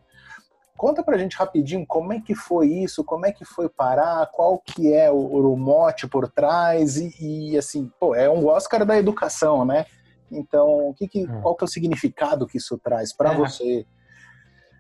Conta 0.76 1.02
pra 1.02 1.18
gente 1.18 1.38
rapidinho 1.38 1.86
como 1.88 2.12
é 2.12 2.20
que 2.20 2.36
foi 2.36 2.68
isso, 2.68 3.06
como 3.06 3.26
é 3.26 3.32
que 3.32 3.46
foi 3.46 3.70
parar, 3.70 4.26
qual 4.34 4.58
que 4.58 4.92
é 4.92 5.10
o, 5.10 5.16
o 5.16 5.56
mote 5.56 6.08
por 6.08 6.28
trás 6.28 6.98
e, 6.98 7.14
e, 7.22 7.58
assim, 7.58 7.90
pô, 7.98 8.16
é 8.16 8.30
um 8.30 8.48
Oscar 8.48 8.84
da 8.84 8.98
educação, 8.98 9.64
né? 9.64 9.86
Então, 10.32 10.90
o 10.90 10.94
que, 10.94 11.08
que 11.08 11.24
é. 11.24 11.42
qual 11.42 11.56
que 11.56 11.64
é 11.64 11.66
o 11.66 11.70
significado 11.70 12.48
que 12.48 12.58
isso 12.58 12.78
traz 12.78 13.14
para 13.14 13.34
é. 13.34 13.38
você? 13.38 13.86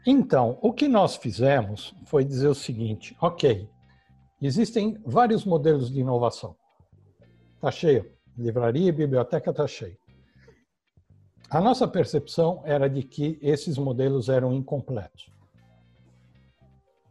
Então, 0.06 0.58
o 0.62 0.74
que 0.74 0.88
nós 0.88 1.16
fizemos 1.16 1.94
foi 2.06 2.24
dizer 2.24 2.48
o 2.48 2.56
seguinte: 2.56 3.16
ok, 3.22 3.70
existem 4.42 4.98
vários 5.06 5.46
modelos 5.46 5.92
de 5.92 6.00
inovação. 6.00 6.56
Está 7.56 7.70
cheio. 7.70 8.12
Livraria 8.38 8.90
e 8.90 8.92
biblioteca 8.92 9.52
está 9.52 9.68
cheio. 9.68 9.98
A 11.50 11.60
nossa 11.60 11.86
percepção 11.86 12.62
era 12.64 12.90
de 12.90 13.04
que 13.04 13.38
esses 13.42 13.78
modelos 13.78 14.30
eram 14.30 14.54
incompletos. 14.54 15.30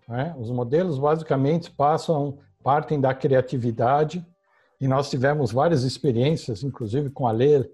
É? 0.08 0.34
Os 0.36 0.50
modelos 0.50 0.98
basicamente 0.98 1.70
passam, 1.70 2.38
partem 2.64 3.00
da 3.00 3.14
criatividade, 3.14 4.26
e 4.80 4.88
nós 4.88 5.10
tivemos 5.10 5.52
várias 5.52 5.84
experiências, 5.84 6.64
inclusive 6.64 7.10
com 7.10 7.28
a 7.28 7.32
Lê, 7.32 7.70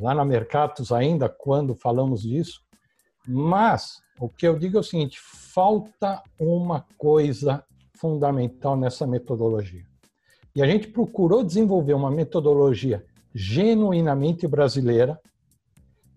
lá 0.00 0.14
na 0.14 0.24
Mercatos 0.24 0.92
ainda, 0.92 1.28
quando 1.28 1.74
falamos 1.74 2.22
disso. 2.22 2.60
Mas 3.26 4.02
o 4.20 4.28
que 4.28 4.46
eu 4.46 4.58
digo 4.58 4.76
é 4.76 4.80
o 4.80 4.84
seguinte: 4.84 5.18
falta 5.20 6.22
uma 6.38 6.84
coisa 6.98 7.64
fundamental 7.96 8.76
nessa 8.76 9.06
metodologia. 9.06 9.84
E 10.54 10.62
a 10.62 10.66
gente 10.66 10.88
procurou 10.88 11.42
desenvolver 11.42 11.94
uma 11.94 12.10
metodologia 12.10 13.04
genuinamente 13.34 14.46
brasileira 14.46 15.20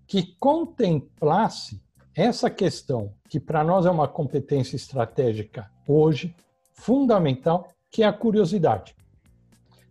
que 0.05 0.35
contemplasse 0.39 1.81
essa 2.15 2.49
questão, 2.49 3.13
que 3.29 3.39
para 3.39 3.63
nós 3.63 3.85
é 3.85 3.91
uma 3.91 4.07
competência 4.07 4.75
estratégica 4.75 5.69
hoje, 5.87 6.35
fundamental, 6.73 7.67
que 7.91 8.03
é 8.03 8.05
a 8.05 8.13
curiosidade. 8.13 8.95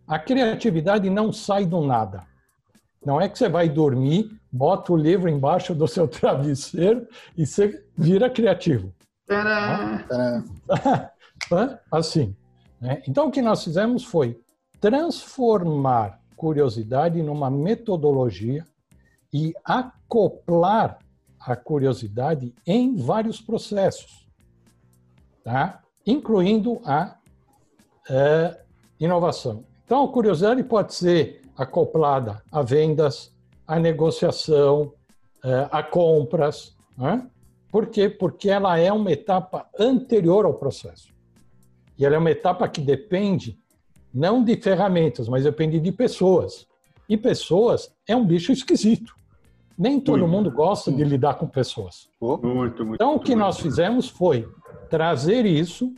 A 0.07 0.17
criatividade 0.17 1.09
não 1.09 1.33
sai 1.33 1.65
do 1.65 1.81
nada. 1.81 2.25
Não 3.05 3.21
é 3.21 3.29
que 3.29 3.37
você 3.37 3.47
vai 3.47 3.69
dormir, 3.69 4.37
bota 4.51 4.91
o 4.91 4.97
livro 4.97 5.29
embaixo 5.29 5.73
do 5.73 5.87
seu 5.87 6.07
travesseiro 6.07 7.07
e 7.37 7.45
você 7.45 7.83
vira 7.97 8.29
criativo. 8.29 8.93
assim. 11.91 12.35
Né? 12.79 13.01
Então, 13.07 13.27
o 13.27 13.31
que 13.31 13.41
nós 13.41 13.63
fizemos 13.63 14.03
foi 14.03 14.39
transformar 14.79 16.19
curiosidade 16.35 17.21
numa 17.21 17.49
metodologia 17.49 18.65
e 19.33 19.53
acoplar 19.65 20.99
a 21.39 21.55
curiosidade 21.55 22.53
em 22.65 22.95
vários 22.95 23.41
processos, 23.41 24.27
tá? 25.43 25.81
incluindo 26.05 26.79
a 26.85 27.17
é, 28.09 28.61
inovação. 28.99 29.63
Então, 29.85 30.03
a 30.03 30.11
curiosidade 30.11 30.63
pode 30.63 30.93
ser 30.93 31.41
acoplada 31.57 32.43
a 32.51 32.61
vendas, 32.61 33.33
a 33.65 33.79
negociação, 33.79 34.93
é, 35.43 35.67
a 35.71 35.81
compras. 35.81 36.75
Né? 36.97 37.27
Por 37.71 37.87
quê? 37.87 38.09
Porque 38.09 38.49
ela 38.49 38.77
é 38.77 38.91
uma 38.91 39.11
etapa 39.11 39.67
anterior 39.77 40.45
ao 40.45 40.53
processo. 40.53 41.13
E 41.97 42.05
ela 42.05 42.15
é 42.15 42.19
uma 42.19 42.31
etapa 42.31 42.67
que 42.67 42.79
depende 42.79 43.59
não 44.13 44.43
de 44.43 44.55
ferramentas, 44.55 45.27
mas 45.27 45.43
depende 45.43 45.79
de 45.79 45.91
pessoas. 45.91 46.67
E 47.09 47.17
pessoas 47.17 47.91
é 48.07 48.15
um 48.15 48.25
bicho 48.25 48.51
esquisito. 48.51 49.15
Nem 49.77 49.99
todo 49.99 50.19
muito, 50.19 50.31
mundo 50.31 50.51
gosta 50.51 50.91
de 50.91 51.03
lidar 51.03 51.35
com 51.35 51.47
pessoas. 51.47 52.09
Muito, 52.19 52.47
muito, 52.47 52.95
então, 52.95 53.15
o 53.15 53.19
que 53.19 53.35
muito, 53.35 53.45
nós 53.45 53.59
fizemos 53.59 54.09
foi 54.09 54.47
trazer 54.89 55.45
isso, 55.45 55.93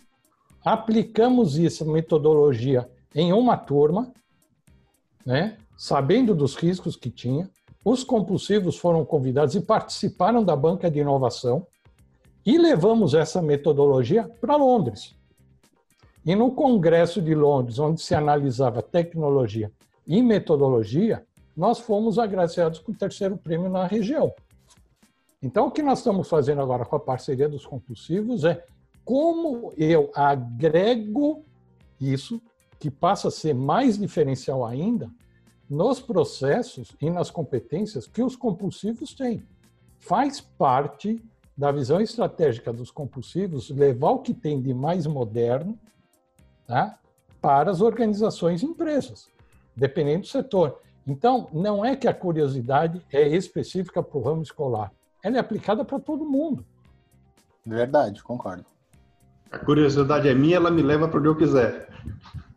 aplicamos 0.65 1.58
essa 1.58 1.86
metodologia 1.86 2.89
em 3.15 3.32
uma 3.32 3.56
turma, 3.56 4.12
né, 5.25 5.58
sabendo 5.77 6.36
dos 6.36 6.55
riscos 6.55 6.95
que 6.95 7.10
tinha. 7.10 7.49
Os 7.84 8.03
compulsivos 8.03 8.77
foram 8.77 9.05
convidados 9.05 9.55
e 9.55 9.62
participaram 9.62 10.43
da 10.43 10.55
banca 10.55 10.89
de 10.89 10.99
inovação 10.99 11.65
e 12.45 12.58
levamos 12.58 13.13
essa 13.13 13.41
metodologia 13.41 14.29
para 14.41 14.55
Londres. 14.55 15.15
E 16.25 16.36
no 16.36 16.51
Congresso 16.51 17.21
de 17.21 17.34
Londres, 17.34 17.79
onde 17.79 18.01
se 18.01 18.13
analisava 18.13 18.82
tecnologia 18.82 19.71
e 20.05 20.21
metodologia, 20.21 21.25
nós 21.55 21.79
fomos 21.79 22.19
agraciados 22.19 22.79
com 22.79 22.91
o 22.91 22.95
terceiro 22.95 23.38
prêmio 23.38 23.69
na 23.69 23.86
região. 23.86 24.34
Então, 25.41 25.67
o 25.67 25.71
que 25.71 25.82
nós 25.82 25.99
estamos 25.99 26.27
fazendo 26.27 26.62
agora 26.62 26.86
com 26.86 26.95
a 26.95 26.99
parceria 26.99 27.47
dos 27.47 27.65
compulsivos 27.65 28.43
é 28.43 28.65
como 29.05 29.73
eu 29.77 30.12
agrego 30.13 31.43
isso, 31.99 32.41
que 32.79 32.89
passa 32.89 33.27
a 33.27 33.31
ser 33.31 33.53
mais 33.53 33.97
diferencial 33.97 34.65
ainda, 34.65 35.11
nos 35.69 35.99
processos 35.99 36.95
e 36.99 37.09
nas 37.09 37.29
competências 37.29 38.07
que 38.07 38.23
os 38.23 38.35
compulsivos 38.35 39.13
têm. 39.13 39.45
Faz 39.99 40.41
parte 40.41 41.23
da 41.55 41.71
visão 41.71 41.99
estratégica 41.99 42.71
dos 42.71 42.89
compulsivos 42.89 43.69
levar 43.69 44.11
o 44.11 44.19
que 44.19 44.33
tem 44.33 44.61
de 44.61 44.73
mais 44.73 45.05
moderno 45.05 45.77
tá? 46.65 46.97
para 47.41 47.69
as 47.69 47.81
organizações 47.81 48.63
e 48.63 48.65
empresas, 48.65 49.27
dependendo 49.75 50.21
do 50.21 50.27
setor. 50.27 50.79
Então, 51.05 51.49
não 51.51 51.83
é 51.83 51.95
que 51.95 52.07
a 52.07 52.13
curiosidade 52.13 53.05
é 53.11 53.27
específica 53.27 54.01
para 54.01 54.17
o 54.17 54.21
ramo 54.21 54.41
escolar, 54.41 54.91
ela 55.21 55.37
é 55.37 55.39
aplicada 55.39 55.83
para 55.83 55.99
todo 55.99 56.25
mundo. 56.25 56.65
Verdade, 57.65 58.23
concordo. 58.23 58.65
A 59.51 59.57
curiosidade 59.59 60.27
é 60.27 60.33
minha, 60.33 60.55
ela 60.55 60.71
me 60.71 60.81
leva 60.81 61.07
para 61.07 61.19
onde 61.19 61.27
eu 61.27 61.35
quiser. 61.35 61.89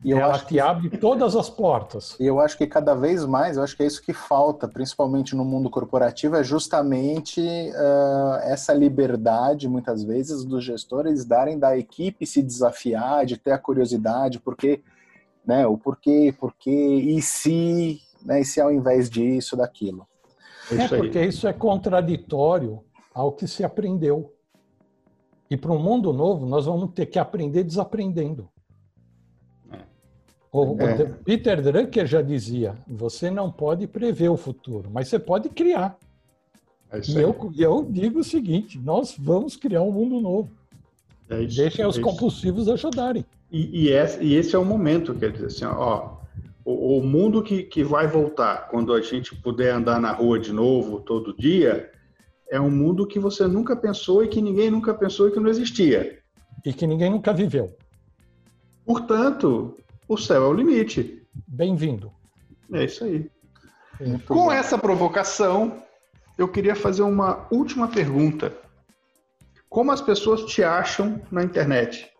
E 0.05 0.11
eu 0.11 0.19
ela 0.19 0.35
acho 0.35 0.47
que 0.47 0.59
abre 0.59 0.91
todas 0.99 1.37
as 1.37 1.49
portas. 1.49 2.17
E 2.23 2.27
eu 2.27 2.41
acho 2.41 2.57
que 2.57 2.67
cada 2.67 2.95
vez 2.95 3.25
mais, 3.25 3.57
eu 3.57 3.62
acho 3.62 3.77
que 3.77 3.83
é 3.83 3.87
isso 3.87 4.03
que 4.03 4.12
falta, 4.12 4.69
principalmente 4.69 5.35
no 5.35 5.45
mundo 5.45 5.71
corporativo, 5.71 6.37
é 6.37 6.45
justamente 6.45 7.41
uh, 7.41 8.37
essa 8.43 8.73
liberdade, 8.73 9.69
muitas 9.69 10.03
vezes, 10.03 10.45
dos 10.45 10.65
gestores 10.65 11.25
darem 11.25 11.59
da 11.59 11.77
equipe 11.77 12.27
se 12.27 12.43
desafiar, 12.43 13.25
de 13.27 13.37
ter 13.37 13.53
a 13.53 13.59
curiosidade, 13.59 14.38
porque, 14.38 14.83
né, 15.47 15.67
o 15.67 15.77
porquê, 15.77 16.35
porquê, 16.38 16.71
e 16.71 17.21
se, 17.23 18.01
né, 18.25 18.41
e 18.41 18.45
se 18.45 18.61
ao 18.61 18.73
invés 18.73 19.09
disso, 19.11 19.57
daquilo. 19.57 20.07
É, 20.71 20.88
porque 20.88 21.25
isso 21.25 21.47
é 21.47 21.53
contraditório 21.53 22.81
ao 23.15 23.33
que 23.33 23.47
se 23.47 23.65
aprendeu. 23.65 24.33
E 25.51 25.57
para 25.57 25.73
um 25.73 25.79
mundo 25.79 26.12
novo, 26.12 26.47
nós 26.47 26.67
vamos 26.67 26.93
ter 26.95 27.07
que 27.07 27.19
aprender 27.19 27.62
desaprendendo. 27.65 28.49
O, 30.53 30.77
é. 30.83 31.03
o 31.03 31.15
Peter 31.25 31.62
Drucker 31.62 32.07
já 32.07 32.21
dizia: 32.21 32.77
você 32.87 33.31
não 33.31 33.51
pode 33.51 33.87
prever 33.87 34.29
o 34.29 34.37
futuro, 34.37 34.91
mas 34.93 35.09
você 35.09 35.19
pode 35.19 35.49
criar. 35.49 35.97
É 36.91 37.01
e 37.01 37.17
eu, 37.17 37.35
eu, 37.57 37.87
digo 37.88 38.19
o 38.19 38.25
seguinte: 38.25 38.79
nós 38.79 39.17
vamos 39.19 39.57
criar 39.57 39.81
um 39.81 39.91
mundo 39.91 40.21
novo. 40.21 40.51
É 41.31 41.41
isso, 41.41 41.57
Deixem 41.57 41.87
os 41.87 41.97
é 41.97 42.03
compulsivos 42.03 42.69
ajudarem. 42.69 43.25
E, 43.51 43.85
e, 43.85 43.88
esse, 43.88 44.23
e, 44.23 44.35
esse, 44.35 44.55
é 44.55 44.59
o 44.59 44.65
momento, 44.65 45.15
quer 45.15 45.33
dizer 45.33 45.47
assim, 45.47 45.65
ó, 45.65 46.17
o, 46.65 46.99
o, 46.99 47.03
mundo 47.03 47.43
que, 47.43 47.62
que 47.62 47.83
vai 47.83 48.07
voltar 48.07 48.69
quando 48.69 48.93
a 48.93 49.01
gente 49.01 49.35
puder 49.37 49.75
andar 49.75 50.01
na 50.01 50.12
rua 50.12 50.38
de 50.38 50.53
novo 50.53 51.01
todo 51.01 51.37
dia 51.37 51.91
é 52.51 52.61
um 52.61 52.71
mundo 52.71 53.07
que 53.07 53.19
você 53.19 53.47
nunca 53.47 53.75
pensou 53.75 54.23
e 54.23 54.29
que 54.29 54.43
ninguém 54.43 54.71
nunca 54.71 54.93
pensou 54.93 55.29
e 55.29 55.33
que 55.33 55.41
não 55.41 55.49
existia. 55.49 56.19
E 56.65 56.73
que 56.73 56.87
ninguém 56.87 57.11
nunca 57.11 57.33
viveu. 57.33 57.75
Portanto, 58.85 59.77
o 60.12 60.18
céu 60.18 60.44
é 60.44 60.46
o 60.46 60.53
limite. 60.53 61.27
Bem-vindo. 61.46 62.12
É 62.72 62.85
isso 62.85 63.05
aí. 63.05 63.31
Muito 64.01 64.27
Com 64.27 64.35
bom. 64.35 64.53
essa 64.53 64.77
provocação, 64.77 65.83
eu 66.37 66.48
queria 66.48 66.75
fazer 66.75 67.03
uma 67.03 67.46
última 67.51 67.88
pergunta. 67.88 68.53
Como 69.68 69.90
as 69.90 70.01
pessoas 70.01 70.44
te 70.44 70.62
acham 70.62 71.20
na 71.31 71.42
internet? 71.42 72.11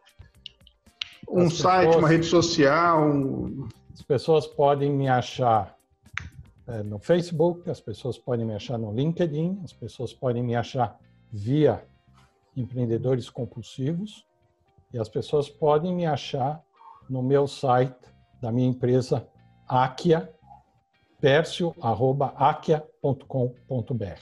Um 1.29 1.47
as 1.47 1.55
site, 1.55 1.87
pessoas, 1.87 1.97
uma 1.97 2.09
rede 2.09 2.27
social? 2.27 3.09
Um... 3.09 3.69
As 3.93 4.03
pessoas 4.03 4.47
podem 4.47 4.91
me 4.91 5.09
achar 5.09 5.77
é, 6.67 6.83
no 6.83 6.99
Facebook, 6.99 7.69
as 7.69 7.81
pessoas 7.81 8.17
podem 8.19 8.47
me 8.47 8.55
achar 8.55 8.79
no 8.79 8.93
LinkedIn, 8.93 9.61
as 9.65 9.73
pessoas 9.73 10.15
podem 10.15 10.43
me 10.43 10.55
achar 10.55 10.99
via 11.31 11.85
empreendedores 12.57 13.29
compulsivos 13.29 14.27
e 14.93 14.99
as 14.99 15.09
pessoas 15.09 15.49
podem 15.49 15.95
me 15.95 16.07
achar 16.07 16.63
no 17.09 17.23
meu 17.23 17.47
site 17.47 17.95
da 18.41 18.51
minha 18.51 18.69
empresa 18.69 19.27
Akia, 19.69 20.29
percio.akia.com.br. 21.21 24.21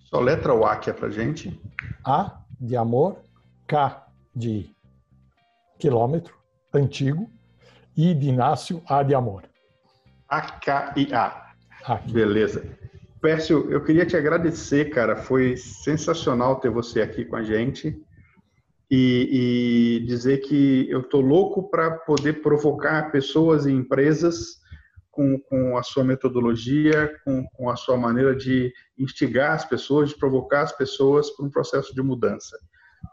Só 0.00 0.20
letra 0.20 0.54
o 0.54 0.64
Akia 0.64 0.92
para 0.92 1.10
gente. 1.10 1.58
A 2.04 2.42
de 2.60 2.76
amor, 2.76 3.22
K 3.66 4.06
de 4.34 4.74
quilômetro, 5.78 6.34
antigo, 6.72 7.30
I 7.96 8.14
de 8.14 8.28
Inácio, 8.28 8.82
A 8.86 9.02
de 9.02 9.14
amor. 9.14 9.44
A-K-I-A. 10.28 11.54
Beleza. 12.10 12.64
Pércio, 13.20 13.70
eu 13.70 13.84
queria 13.84 14.06
te 14.06 14.16
agradecer, 14.16 14.90
cara. 14.90 15.16
Foi 15.16 15.56
sensacional 15.56 16.56
ter 16.56 16.70
você 16.70 17.02
aqui 17.02 17.24
com 17.24 17.36
a 17.36 17.42
gente 17.42 18.00
e, 18.94 20.00
e 20.02 20.06
dizer 20.06 20.42
que 20.42 20.86
eu 20.90 21.02
tô 21.02 21.22
louco 21.22 21.70
para 21.70 21.92
poder 21.92 22.42
provocar 22.42 23.10
pessoas 23.10 23.64
e 23.64 23.72
empresas 23.72 24.60
com, 25.10 25.40
com 25.48 25.78
a 25.78 25.82
sua 25.82 26.04
metodologia, 26.04 27.10
com, 27.24 27.42
com 27.54 27.70
a 27.70 27.76
sua 27.76 27.96
maneira 27.96 28.36
de 28.36 28.70
instigar 28.98 29.52
as 29.52 29.64
pessoas, 29.64 30.10
de 30.10 30.18
provocar 30.18 30.60
as 30.60 30.72
pessoas 30.72 31.30
para 31.30 31.46
um 31.46 31.50
processo 31.50 31.94
de 31.94 32.02
mudança. 32.02 32.54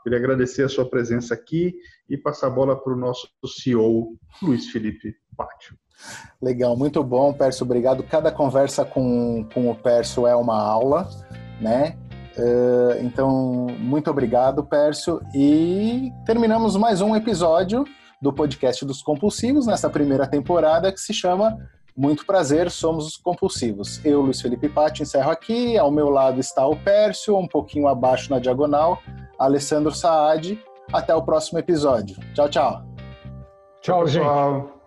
Queria 0.03 0.19
agradecer 0.19 0.63
a 0.63 0.69
sua 0.69 0.87
presença 0.87 1.33
aqui 1.33 1.73
e 2.09 2.17
passar 2.17 2.47
a 2.47 2.51
bola 2.51 2.75
para 2.75 2.91
o 2.91 2.97
nosso 2.97 3.29
CEO, 3.45 4.17
Luiz 4.43 4.67
Felipe 4.67 5.15
Pátio. 5.37 5.77
Legal, 6.41 6.75
muito 6.75 7.01
bom, 7.05 7.31
Pércio, 7.31 7.63
obrigado. 7.63 8.03
Cada 8.03 8.33
conversa 8.33 8.83
com, 8.83 9.47
com 9.53 9.71
o 9.71 9.75
Pércio 9.75 10.27
é 10.27 10.35
uma 10.35 10.61
aula, 10.61 11.09
né? 11.61 11.97
Uh, 12.39 13.03
então, 13.03 13.67
muito 13.79 14.09
obrigado, 14.09 14.63
Pércio. 14.63 15.21
E 15.35 16.09
terminamos 16.25 16.77
mais 16.77 17.01
um 17.01 17.13
episódio 17.13 17.83
do 18.21 18.31
podcast 18.31 18.85
dos 18.85 19.01
compulsivos 19.01 19.67
nessa 19.67 19.89
primeira 19.89 20.25
temporada 20.25 20.91
que 20.91 20.99
se 20.99 21.13
chama 21.13 21.57
Muito 21.95 22.25
Prazer, 22.25 22.71
Somos 22.71 23.05
os 23.05 23.17
Compulsivos. 23.17 23.99
Eu, 24.05 24.21
Luiz 24.21 24.41
Felipe 24.41 24.69
Patti, 24.69 25.03
encerro 25.03 25.31
aqui. 25.31 25.77
Ao 25.77 25.91
meu 25.91 26.09
lado 26.09 26.39
está 26.39 26.65
o 26.65 26.77
Pércio, 26.77 27.37
um 27.37 27.47
pouquinho 27.47 27.89
abaixo 27.89 28.29
na 28.29 28.39
diagonal, 28.39 28.99
Alessandro 29.37 29.91
Saad. 29.91 30.57
Até 30.93 31.13
o 31.13 31.21
próximo 31.21 31.59
episódio. 31.59 32.15
Tchau, 32.33 32.49
tchau. 32.49 32.83
Tchau, 33.81 34.07
gente. 34.07 34.78